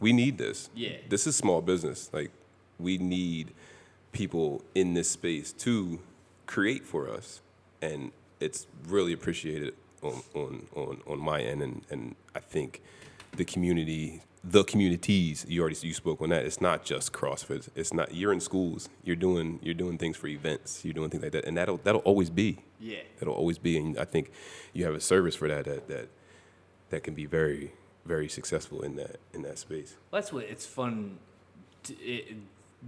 We 0.00 0.12
need 0.12 0.36
this. 0.38 0.68
Yeah. 0.74 0.96
This 1.08 1.26
is 1.26 1.36
small 1.36 1.60
business. 1.62 2.10
Like 2.12 2.30
we 2.78 2.98
need 2.98 3.52
people 4.14 4.64
in 4.74 4.94
this 4.94 5.10
space 5.10 5.52
to 5.52 6.00
create 6.46 6.86
for 6.86 7.10
us, 7.10 7.42
and 7.82 8.12
it's 8.40 8.66
really 8.88 9.12
appreciated 9.12 9.74
on 10.02 10.22
on 10.34 10.66
on, 10.74 11.02
on 11.06 11.18
my 11.18 11.42
end. 11.42 11.62
And 11.62 11.82
and 11.90 12.14
I 12.34 12.40
think 12.40 12.82
the 13.32 13.44
community. 13.44 14.22
The 14.46 14.62
communities 14.62 15.46
you 15.48 15.62
already 15.62 15.78
you 15.80 15.94
spoke 15.94 16.20
on 16.20 16.28
that. 16.28 16.44
It's 16.44 16.60
not 16.60 16.84
just 16.84 17.14
CrossFit. 17.14 17.70
It's 17.74 17.94
not 17.94 18.14
you're 18.14 18.30
in 18.30 18.40
schools. 18.40 18.90
You're 19.02 19.16
doing 19.16 19.58
you're 19.62 19.72
doing 19.72 19.96
things 19.96 20.18
for 20.18 20.26
events. 20.26 20.84
You're 20.84 20.92
doing 20.92 21.08
things 21.08 21.22
like 21.22 21.32
that, 21.32 21.46
and 21.46 21.56
that'll 21.56 21.78
that'll 21.78 22.02
always 22.02 22.28
be 22.28 22.58
yeah 22.84 22.98
it'll 23.20 23.34
always 23.34 23.58
be 23.58 23.78
and 23.78 23.98
i 23.98 24.04
think 24.04 24.30
you 24.72 24.84
have 24.84 24.94
a 24.94 25.00
service 25.00 25.34
for 25.34 25.48
that 25.48 25.64
that 25.64 25.88
that, 25.88 26.08
that 26.90 27.02
can 27.02 27.14
be 27.14 27.26
very 27.26 27.72
very 28.04 28.28
successful 28.28 28.82
in 28.82 28.96
that 28.96 29.16
in 29.32 29.42
that 29.42 29.58
space 29.58 29.96
that's 30.12 30.32
what 30.32 30.44
it's 30.44 30.66
fun 30.66 31.18
to, 31.82 31.94
it, 32.00 32.36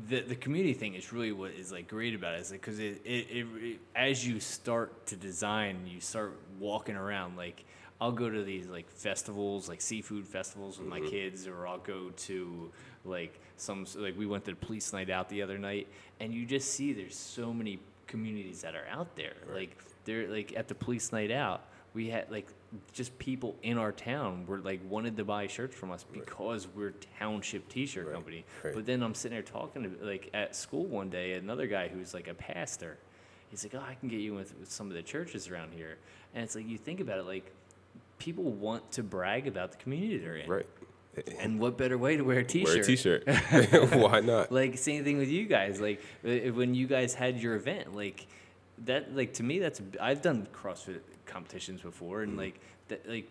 the, 0.08 0.20
the 0.20 0.36
community 0.36 0.74
thing 0.74 0.94
is 0.94 1.12
really 1.12 1.32
what 1.32 1.52
is 1.52 1.72
like 1.72 1.88
great 1.88 2.14
about 2.14 2.34
it 2.34 2.40
is 2.40 2.52
because 2.52 2.78
it, 2.78 3.00
it, 3.04 3.26
it, 3.30 3.46
it 3.62 3.80
as 3.94 4.26
you 4.26 4.40
start 4.40 5.06
to 5.06 5.16
design 5.16 5.86
you 5.86 6.00
start 6.00 6.38
walking 6.58 6.96
around 6.96 7.36
like 7.36 7.64
i'll 8.00 8.12
go 8.12 8.28
to 8.28 8.44
these 8.44 8.66
like 8.66 8.90
festivals 8.90 9.68
like 9.68 9.80
seafood 9.80 10.26
festivals 10.26 10.78
with 10.78 10.86
my 10.86 11.00
mm-hmm. 11.00 11.08
kids 11.08 11.46
or 11.46 11.66
i'll 11.66 11.78
go 11.78 12.10
to 12.16 12.70
like 13.04 13.40
some 13.56 13.86
like 13.96 14.16
we 14.18 14.26
went 14.26 14.44
to 14.44 14.50
the 14.50 14.56
police 14.56 14.92
night 14.92 15.08
out 15.08 15.28
the 15.30 15.40
other 15.40 15.56
night 15.56 15.88
and 16.20 16.34
you 16.34 16.44
just 16.44 16.72
see 16.72 16.92
there's 16.92 17.16
so 17.16 17.52
many 17.52 17.78
communities 18.06 18.62
that 18.62 18.74
are 18.74 18.86
out 18.90 19.14
there. 19.16 19.34
Like 19.52 19.76
they're 20.04 20.28
like 20.28 20.54
at 20.56 20.68
the 20.68 20.74
police 20.74 21.12
night 21.12 21.30
out 21.30 21.64
we 21.94 22.08
had 22.08 22.30
like 22.30 22.48
just 22.92 23.18
people 23.18 23.56
in 23.62 23.78
our 23.78 23.92
town 23.92 24.44
were 24.46 24.58
like 24.58 24.80
wanted 24.88 25.16
to 25.16 25.24
buy 25.24 25.46
shirts 25.46 25.74
from 25.74 25.90
us 25.90 26.04
because 26.12 26.66
we're 26.74 26.92
township 27.18 27.68
t-shirt 27.68 28.06
Right, 28.06 28.14
company. 28.14 28.44
Right. 28.64 28.74
but 28.74 28.86
then 28.86 29.02
i'm 29.02 29.14
sitting 29.14 29.36
there 29.36 29.42
talking 29.42 29.82
to 29.84 30.04
like 30.06 30.30
at 30.34 30.54
school 30.56 30.84
one 30.84 31.08
day 31.10 31.32
another 31.34 31.66
guy 31.66 31.88
who's 31.88 32.12
like 32.14 32.28
a 32.28 32.34
pastor. 32.34 32.98
He's 33.50 33.62
like 33.64 33.74
oh 33.74 33.84
i 33.88 33.94
can 33.94 34.08
get 34.08 34.20
you 34.20 34.34
with, 34.34 34.54
with 34.58 34.70
some 34.70 34.88
of 34.88 34.94
the 34.94 35.02
churches 35.02 35.48
around 35.48 35.72
here. 35.74 35.98
And 36.34 36.44
it's 36.44 36.54
like 36.54 36.66
you 36.68 36.78
think 36.78 37.00
about 37.00 37.18
it 37.18 37.26
like 37.26 37.52
people 38.18 38.44
want 38.44 38.90
to 38.92 39.02
brag 39.02 39.46
about 39.46 39.72
the 39.72 39.78
community 39.78 40.18
they're 40.18 40.36
in. 40.36 40.48
Right. 40.50 40.66
And 41.38 41.58
what 41.58 41.78
better 41.78 41.96
way 41.96 42.16
to 42.18 42.22
wear 42.24 42.40
a 42.40 42.44
t-shirt 42.44 42.74
wear 42.74 42.82
a 42.82 42.84
t-shirt? 42.86 43.24
Why 43.94 44.20
not? 44.20 44.52
Like 44.52 44.76
same 44.78 45.02
thing 45.04 45.16
with 45.18 45.28
you 45.30 45.46
guys. 45.46 45.80
Like 45.80 46.00
when 46.22 46.74
you 46.74 46.86
guys 46.86 47.14
had 47.14 47.38
your 47.40 47.54
event 47.54 47.94
like 47.94 48.26
that 48.84 49.14
like 49.16 49.32
to 49.32 49.42
me 49.42 49.58
that's 49.58 49.80
i've 50.00 50.22
done 50.22 50.46
crossfit 50.52 51.00
competitions 51.24 51.80
before 51.80 52.22
and 52.22 52.32
mm-hmm. 52.32 52.40
like 52.40 52.60
that 52.88 53.08
like 53.08 53.28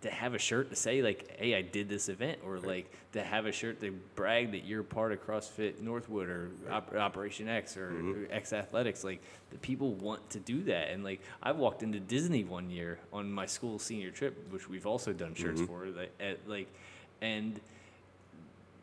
to 0.00 0.10
have 0.10 0.34
a 0.34 0.38
shirt 0.38 0.70
to 0.70 0.76
say 0.76 1.02
like 1.02 1.36
hey 1.38 1.54
i 1.54 1.60
did 1.60 1.88
this 1.88 2.08
event 2.08 2.38
or 2.44 2.58
like 2.58 2.90
to 3.12 3.22
have 3.22 3.44
a 3.44 3.52
shirt 3.52 3.80
to 3.80 3.92
brag 4.16 4.52
that 4.52 4.64
you're 4.64 4.82
part 4.82 5.12
of 5.12 5.24
crossfit 5.26 5.78
northwood 5.80 6.28
or 6.28 6.50
Op- 6.70 6.94
operation 6.94 7.48
x 7.48 7.76
mm-hmm. 7.76 8.24
or 8.24 8.32
x 8.32 8.52
athletics 8.52 9.04
like 9.04 9.20
the 9.50 9.58
people 9.58 9.94
want 9.94 10.30
to 10.30 10.38
do 10.38 10.62
that. 10.64 10.90
And 10.90 11.04
like 11.04 11.20
i 11.42 11.52
walked 11.52 11.82
into 11.82 12.00
disney 12.00 12.44
one 12.44 12.70
year 12.70 12.98
on 13.12 13.30
my 13.30 13.46
school 13.46 13.78
senior 13.78 14.10
trip 14.10 14.50
which 14.50 14.68
we've 14.68 14.86
also 14.86 15.12
done 15.12 15.34
shirts 15.34 15.60
mm-hmm. 15.60 15.72
for 15.72 15.86
like, 15.86 16.12
at, 16.18 16.48
like 16.48 16.68
and 17.20 17.60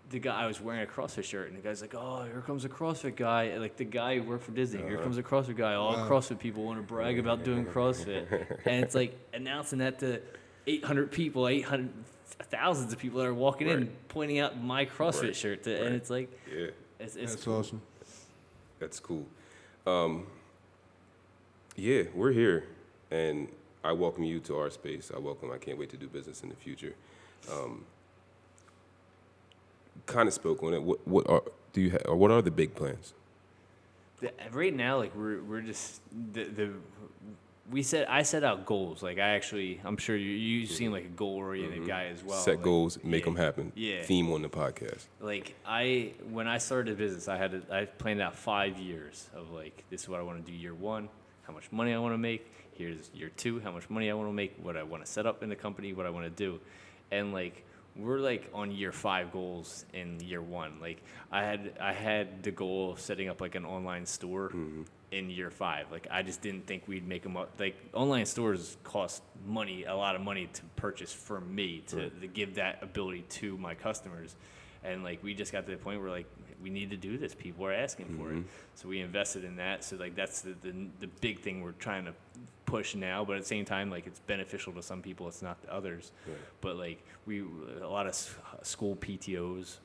the 0.10 0.20
guy 0.20 0.42
I 0.44 0.48
was 0.48 0.62
wearing 0.62 0.82
a 0.84 0.86
CrossFit 0.86 1.24
shirt, 1.26 1.50
and 1.50 1.58
the 1.58 1.62
guy's 1.62 1.82
like, 1.82 1.94
"Oh, 1.96 2.24
here 2.24 2.42
comes 2.46 2.64
a 2.66 2.70
CrossFit 2.70 3.16
guy." 3.16 3.44
And, 3.46 3.62
Like 3.62 3.76
the 3.78 3.84
guy 3.84 4.18
who 4.18 4.24
worked 4.24 4.44
for 4.44 4.52
Disney. 4.52 4.82
Here 4.82 4.98
comes 4.98 5.18
a 5.18 5.24
CrossFit 5.24 5.58
guy. 5.58 5.74
All 5.74 5.94
Wow. 5.94 6.08
CrossFit 6.10 6.40
people 6.40 6.64
want 6.64 6.78
to 6.80 6.84
brag 6.84 7.20
about 7.26 7.44
doing 7.44 7.66
CrossFit, 7.66 8.60
and 8.66 8.84
it's 8.86 8.96
like 8.96 9.18
announcing 9.34 9.80
that 9.80 10.00
to 10.00 10.22
800 10.66 11.12
people, 11.12 11.48
800 11.48 11.90
thousands 12.50 12.94
of 12.94 13.00
people 13.00 13.20
that 13.20 13.26
are 13.28 13.34
walking 13.34 13.68
in, 13.68 13.90
pointing 14.10 14.40
out 14.40 14.62
my 14.62 14.86
CrossFit 14.86 15.24
Right. 15.24 15.36
shirt, 15.36 15.64
to, 15.64 15.74
Right. 15.74 15.82
and 15.84 15.96
it's 15.96 16.10
like, 16.10 16.30
Yeah, 16.50 16.68
it's, 17.00 17.16
it's 17.16 17.34
That's 17.34 17.44
cool. 17.46 17.56
awesome. 17.58 17.82
that's 18.80 19.00
cool. 19.00 19.26
Um, 19.88 20.28
yeah, 21.76 22.04
we're 22.14 22.32
here, 22.32 22.66
and 23.12 23.48
I 23.84 23.92
welcome 23.94 24.24
you 24.24 24.40
to 24.42 24.58
our 24.58 24.70
space. 24.70 25.12
I 25.16 25.20
welcome. 25.20 25.52
I 25.52 25.58
can't 25.58 25.78
wait 25.78 25.90
to 25.92 25.98
do 25.98 26.08
business 26.08 26.44
in 26.44 26.50
the 26.50 26.56
future. 26.56 26.94
Um, 27.52 27.86
kind 30.06 30.28
of 30.28 30.34
spoke 30.34 30.64
on 30.64 30.74
it. 30.74 30.82
What 30.84 31.06
what 31.08 31.30
are 31.30 31.44
do 31.74 31.82
you 31.82 31.92
ha- 31.92 31.98
or 32.10 32.16
what 32.16 32.32
are 32.32 32.42
the 32.42 32.52
big 32.52 32.76
plans? 32.76 33.14
The- 34.20 34.34
right 34.52 34.74
now 34.74 34.98
like 34.98 35.16
we're 35.16 35.42
we're 35.44 35.62
just 35.62 36.02
the 36.34 36.46
the 36.46 36.72
we 37.70 37.84
set 37.84 38.10
I 38.10 38.24
set 38.24 38.44
out 38.44 38.66
goals 38.66 39.04
like 39.04 39.18
I 39.18 39.30
actually 39.36 39.80
I'm 39.84 39.98
sure 39.98 40.16
you 40.16 40.30
you 40.32 40.66
seem 40.66 40.92
like 40.92 41.04
a 41.06 41.10
goal 41.10 41.36
oriented 41.36 41.86
guy 41.88 42.06
as 42.06 42.24
well 42.24 42.38
Mm-hmm. 42.38 42.44
Set 42.46 42.56
like, 42.56 42.64
goals, 42.64 42.98
make 43.04 43.20
yeah, 43.22 43.26
them 43.26 43.36
happen. 43.36 43.72
yeah. 43.76 44.02
Theme 44.04 44.32
on 44.32 44.42
the 44.42 44.50
podcast. 44.50 45.06
like 45.20 45.54
I 45.66 46.14
when 46.32 46.48
I 46.48 46.58
started 46.60 46.94
a 46.94 46.96
business 46.98 47.28
I 47.28 47.38
had 47.38 47.52
to, 47.52 47.76
I 47.76 47.86
planned 47.86 48.22
out 48.22 48.36
five 48.36 48.78
years 48.80 49.30
of 49.36 49.52
like 49.52 49.84
this 49.90 50.04
is 50.04 50.10
what 50.10 50.20
I 50.20 50.24
want 50.24 50.44
to 50.46 50.52
do 50.52 50.58
year 50.58 50.74
one 50.74 51.10
how 51.46 51.54
much 51.54 51.70
money 51.72 51.94
I 51.94 52.00
want 52.00 52.14
to 52.14 52.18
make 52.18 52.46
here's 52.74 53.12
year 53.14 53.32
two 53.38 53.60
how 53.60 53.72
much 53.72 53.90
money 53.90 54.10
I 54.10 54.14
want 54.14 54.30
to 54.30 54.34
make 54.34 54.56
what 54.64 54.78
I 54.78 54.84
want 54.84 55.06
to 55.06 55.12
set 55.12 55.26
up 55.28 55.44
in 55.44 55.50
the 55.50 55.56
company 55.56 55.92
what 55.94 56.06
I 56.06 56.10
want 56.10 56.26
to 56.26 56.32
do 56.44 56.60
and 57.12 57.34
like 57.34 57.66
we're 57.98 58.20
like 58.20 58.50
on 58.54 58.72
year 58.72 58.92
five 58.92 59.32
goals 59.32 59.86
in 59.94 60.20
year 60.20 60.42
one. 60.42 60.80
Like 60.80 61.02
I 61.32 61.44
had 61.44 61.74
I 61.80 61.94
had 61.94 62.44
the 62.44 62.52
goal 62.52 62.92
of 62.92 63.00
setting 63.00 63.30
up 63.30 63.42
like 63.42 63.56
an 63.56 63.66
online 63.66 64.06
store 64.06 64.50
mm-hmm. 64.50 64.84
in 65.12 65.30
year 65.30 65.50
five. 65.50 65.92
Like 65.92 66.08
I 66.12 66.22
just 66.22 66.42
didn't 66.42 66.68
think 66.68 66.88
we'd 66.88 67.08
make 67.08 67.24
them 67.24 67.38
up 67.38 67.54
like 67.60 67.76
online 67.94 68.26
stores 68.26 68.78
cost 68.84 69.24
money 69.46 69.86
a 69.86 69.96
lot 69.96 70.16
of 70.16 70.22
money 70.22 70.48
to 70.54 70.62
purchase 70.76 71.12
for 71.12 71.42
me 71.42 71.84
to, 71.88 72.10
to 72.10 72.28
give 72.28 72.56
that 72.56 72.80
ability 72.82 73.24
to 73.30 73.58
my 73.58 73.74
customers. 73.74 74.36
And 74.84 75.04
like 75.04 75.24
we 75.24 75.34
just 75.34 75.52
got 75.52 75.66
to 75.66 75.72
the 75.72 75.78
point 75.78 76.02
where 76.02 76.12
like 76.12 76.28
we 76.62 76.70
need 76.70 76.92
to 76.92 76.98
do 76.98 77.18
this. 77.18 77.36
People 77.36 77.66
are 77.66 77.74
asking 77.74 78.18
for 78.18 78.32
it. 78.32 78.36
Mm-hmm. 78.36 78.48
So 78.76 78.88
we 78.88 79.00
invested 79.00 79.44
in 79.44 79.58
that. 79.58 79.84
So 79.84 79.96
like 79.96 80.16
that's 80.16 80.42
the, 80.42 80.56
the 80.62 80.74
the 81.00 81.08
big 81.08 81.40
thing 81.40 81.62
we're 81.62 81.72
trying 81.74 82.06
to 82.06 82.14
push 82.68 82.94
now 82.94 83.26
but 83.26 83.38
at 83.38 83.42
the 83.42 83.48
same 83.48 83.66
time 83.66 83.90
like 83.90 84.06
it's 84.06 84.20
beneficial 84.20 84.72
to 84.74 84.84
some 84.84 85.02
people 85.02 85.28
it's 85.28 85.42
not 85.42 85.60
to 85.64 85.74
others 85.74 86.12
but 86.62 86.76
like 86.76 87.04
we 87.26 87.42
a 87.82 87.88
lot 87.88 88.06
of 88.06 88.12
s- 88.12 88.36
school 88.62 88.96
ptos 88.98 89.78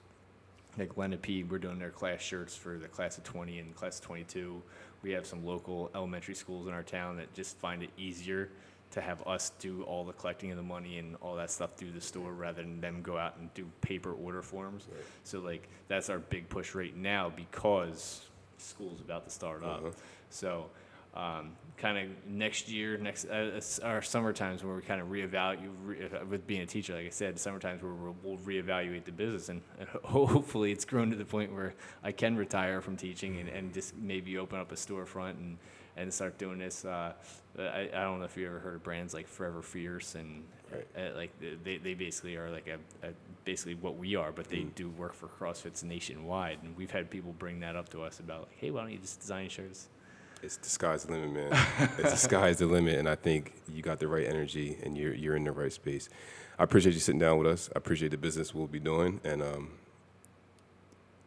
like 0.79 0.97
Lenape, 0.97 1.51
we're 1.51 1.59
doing 1.59 1.79
their 1.79 1.91
class 1.91 2.21
shirts 2.23 2.57
for 2.57 2.79
the 2.79 2.89
class 2.89 3.19
of 3.19 3.25
20 3.25 3.59
and 3.59 3.75
class 3.77 3.99
of 3.99 4.07
22. 4.07 4.63
We 5.03 5.11
have 5.11 5.27
some 5.27 5.45
local 5.45 5.91
elementary 5.95 6.35
schools 6.35 6.67
in 6.67 6.73
our 6.73 6.83
town 6.83 7.19
that 7.19 7.31
just 7.35 7.59
find 7.59 7.83
it 7.83 7.91
easier 7.99 8.49
to 8.93 9.03
have 9.03 9.21
us 9.27 9.53
do 9.59 9.83
all 9.83 10.03
the 10.03 10.15
collecting 10.15 10.51
of 10.51 10.57
the 10.57 10.63
money 10.63 10.99
and 10.99 11.17
all 11.21 11.37
that 11.37 11.51
stuff 11.51 11.75
through 11.77 11.93
the 11.93 12.01
store 12.01 12.33
rather 12.33 12.63
than 12.63 12.81
them 12.81 13.03
go 13.03 13.19
out 13.19 13.37
and 13.39 13.53
do 13.53 13.67
paper 13.83 14.15
order 14.15 14.41
forms. 14.41 14.87
So 15.25 15.41
like 15.41 15.69
that's 15.89 16.09
our 16.09 16.19
big 16.21 16.49
push 16.49 16.75
right 16.75 16.97
now 16.97 17.31
because 17.37 18.23
school's 18.57 19.03
about 19.03 19.27
to 19.27 19.31
start 19.31 19.63
up. 19.63 19.81
Uh-huh. 19.81 19.91
So 20.31 20.71
um, 21.15 21.53
kind 21.77 21.99
of 21.99 22.09
next 22.27 22.69
year, 22.69 22.97
next 22.97 23.27
uh, 23.27 23.61
our 23.83 24.03
summer 24.03 24.33
times 24.33 24.63
where 24.65 24.75
we 24.77 24.83
kind 24.83 25.01
of 25.01 25.09
reevaluate 25.09 25.69
re, 25.85 26.05
uh, 26.05 26.25
with 26.27 26.47
being 26.47 26.63
a 26.63 26.67
teacher. 26.67 26.95
Like 26.95 27.07
I 27.07 27.11
said, 27.11 27.39
summer 27.39 27.59
times 27.59 27.83
where 27.83 27.93
we'll, 27.93 28.17
we'll 28.23 28.39
reevaluate 28.39 29.05
the 29.05 29.13
business, 29.13 29.49
and, 29.49 29.61
and 29.79 29.89
hopefully 30.05 30.73
it's 30.73 30.85
grown 30.85 31.11
to 31.11 31.17
the 31.17 31.25
point 31.25 31.53
where 31.53 31.75
I 32.03 32.13
can 32.13 32.37
retire 32.37 32.81
from 32.81 32.97
teaching 32.97 33.39
and, 33.39 33.49
and 33.49 33.73
just 33.75 33.97
maybe 33.97 34.39
open 34.39 34.59
up 34.59 34.73
a 34.73 34.77
storefront 34.77 35.33
and 35.39 35.59
and 35.95 36.13
start 36.13 36.39
doing 36.39 36.59
this. 36.59 36.87
Uh, 36.87 37.13
I, 37.59 37.91
I 37.95 38.01
don't 38.05 38.19
know 38.19 38.25
if 38.25 38.35
you 38.39 38.47
ever 38.47 38.59
heard 38.59 38.77
of 38.77 38.83
brands 38.83 39.13
like 39.13 39.29
Forever 39.29 39.61
Fierce 39.63 40.15
and 40.15 40.43
Right. 40.73 40.87
uh, 40.97 41.15
like 41.15 41.33
they, 41.65 41.77
they 41.77 41.93
basically 41.93 42.35
are 42.37 42.51
like 42.51 42.67
a, 42.67 43.07
a 43.07 43.11
basically 43.45 43.75
what 43.75 43.99
we 43.99 44.17
are, 44.17 44.33
but 44.33 44.49
they 44.49 44.61
Mm. 44.61 44.75
do 44.75 44.89
work 44.89 45.13
for 45.13 45.27
CrossFit's 45.29 45.85
nationwide, 45.85 46.61
and 46.63 46.75
we've 46.79 46.91
had 46.91 47.11
people 47.11 47.35
bring 47.39 47.61
that 47.61 47.77
up 47.77 47.91
to 47.91 48.03
us 48.03 48.21
about 48.21 48.45
like, 48.45 48.57
hey, 48.57 48.71
why 48.71 48.81
don't 48.81 48.91
you 48.93 48.97
just 48.97 49.21
design 49.21 49.51
shirts? 49.51 49.89
It's 50.43 50.57
the 50.57 50.69
sky's 50.69 51.05
the 51.05 51.13
limit, 51.13 51.33
man. 51.33 51.67
it's 51.99 52.11
the 52.11 52.17
sky's 52.17 52.59
the 52.59 52.67
limit, 52.67 52.99
and 52.99 53.09
I 53.09 53.15
think 53.15 53.55
you 53.69 53.81
got 53.81 54.01
the 54.01 54.09
right 54.09 54.27
energy 54.27 54.77
and 54.83 54.97
you're 54.99 55.15
you're 55.15 55.37
in 55.37 55.45
the 55.45 55.53
right 55.53 55.73
space. 55.73 56.09
I 56.59 56.65
appreciate 56.65 56.95
you 56.95 57.01
sitting 57.01 57.21
down 57.21 57.39
with 57.39 57.47
us. 57.47 57.71
I 57.75 57.79
appreciate 57.79 58.11
the 58.11 58.19
business 58.19 58.55
we'll 58.55 58.67
be 58.67 58.81
doing, 58.81 59.21
and 59.25 59.43
um, 59.43 59.71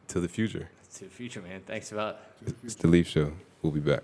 to 0.09 0.19
the 0.19 0.27
future. 0.27 0.69
To 0.95 1.05
the 1.05 1.09
future, 1.09 1.41
man. 1.41 1.61
Thanks 1.65 1.91
a 1.91 1.95
lot. 1.95 2.19
It's 2.63 2.75
the 2.75 2.87
Leaf 2.87 3.07
Show. 3.07 3.31
We'll 3.61 3.71
be 3.71 3.79
back. 3.79 4.03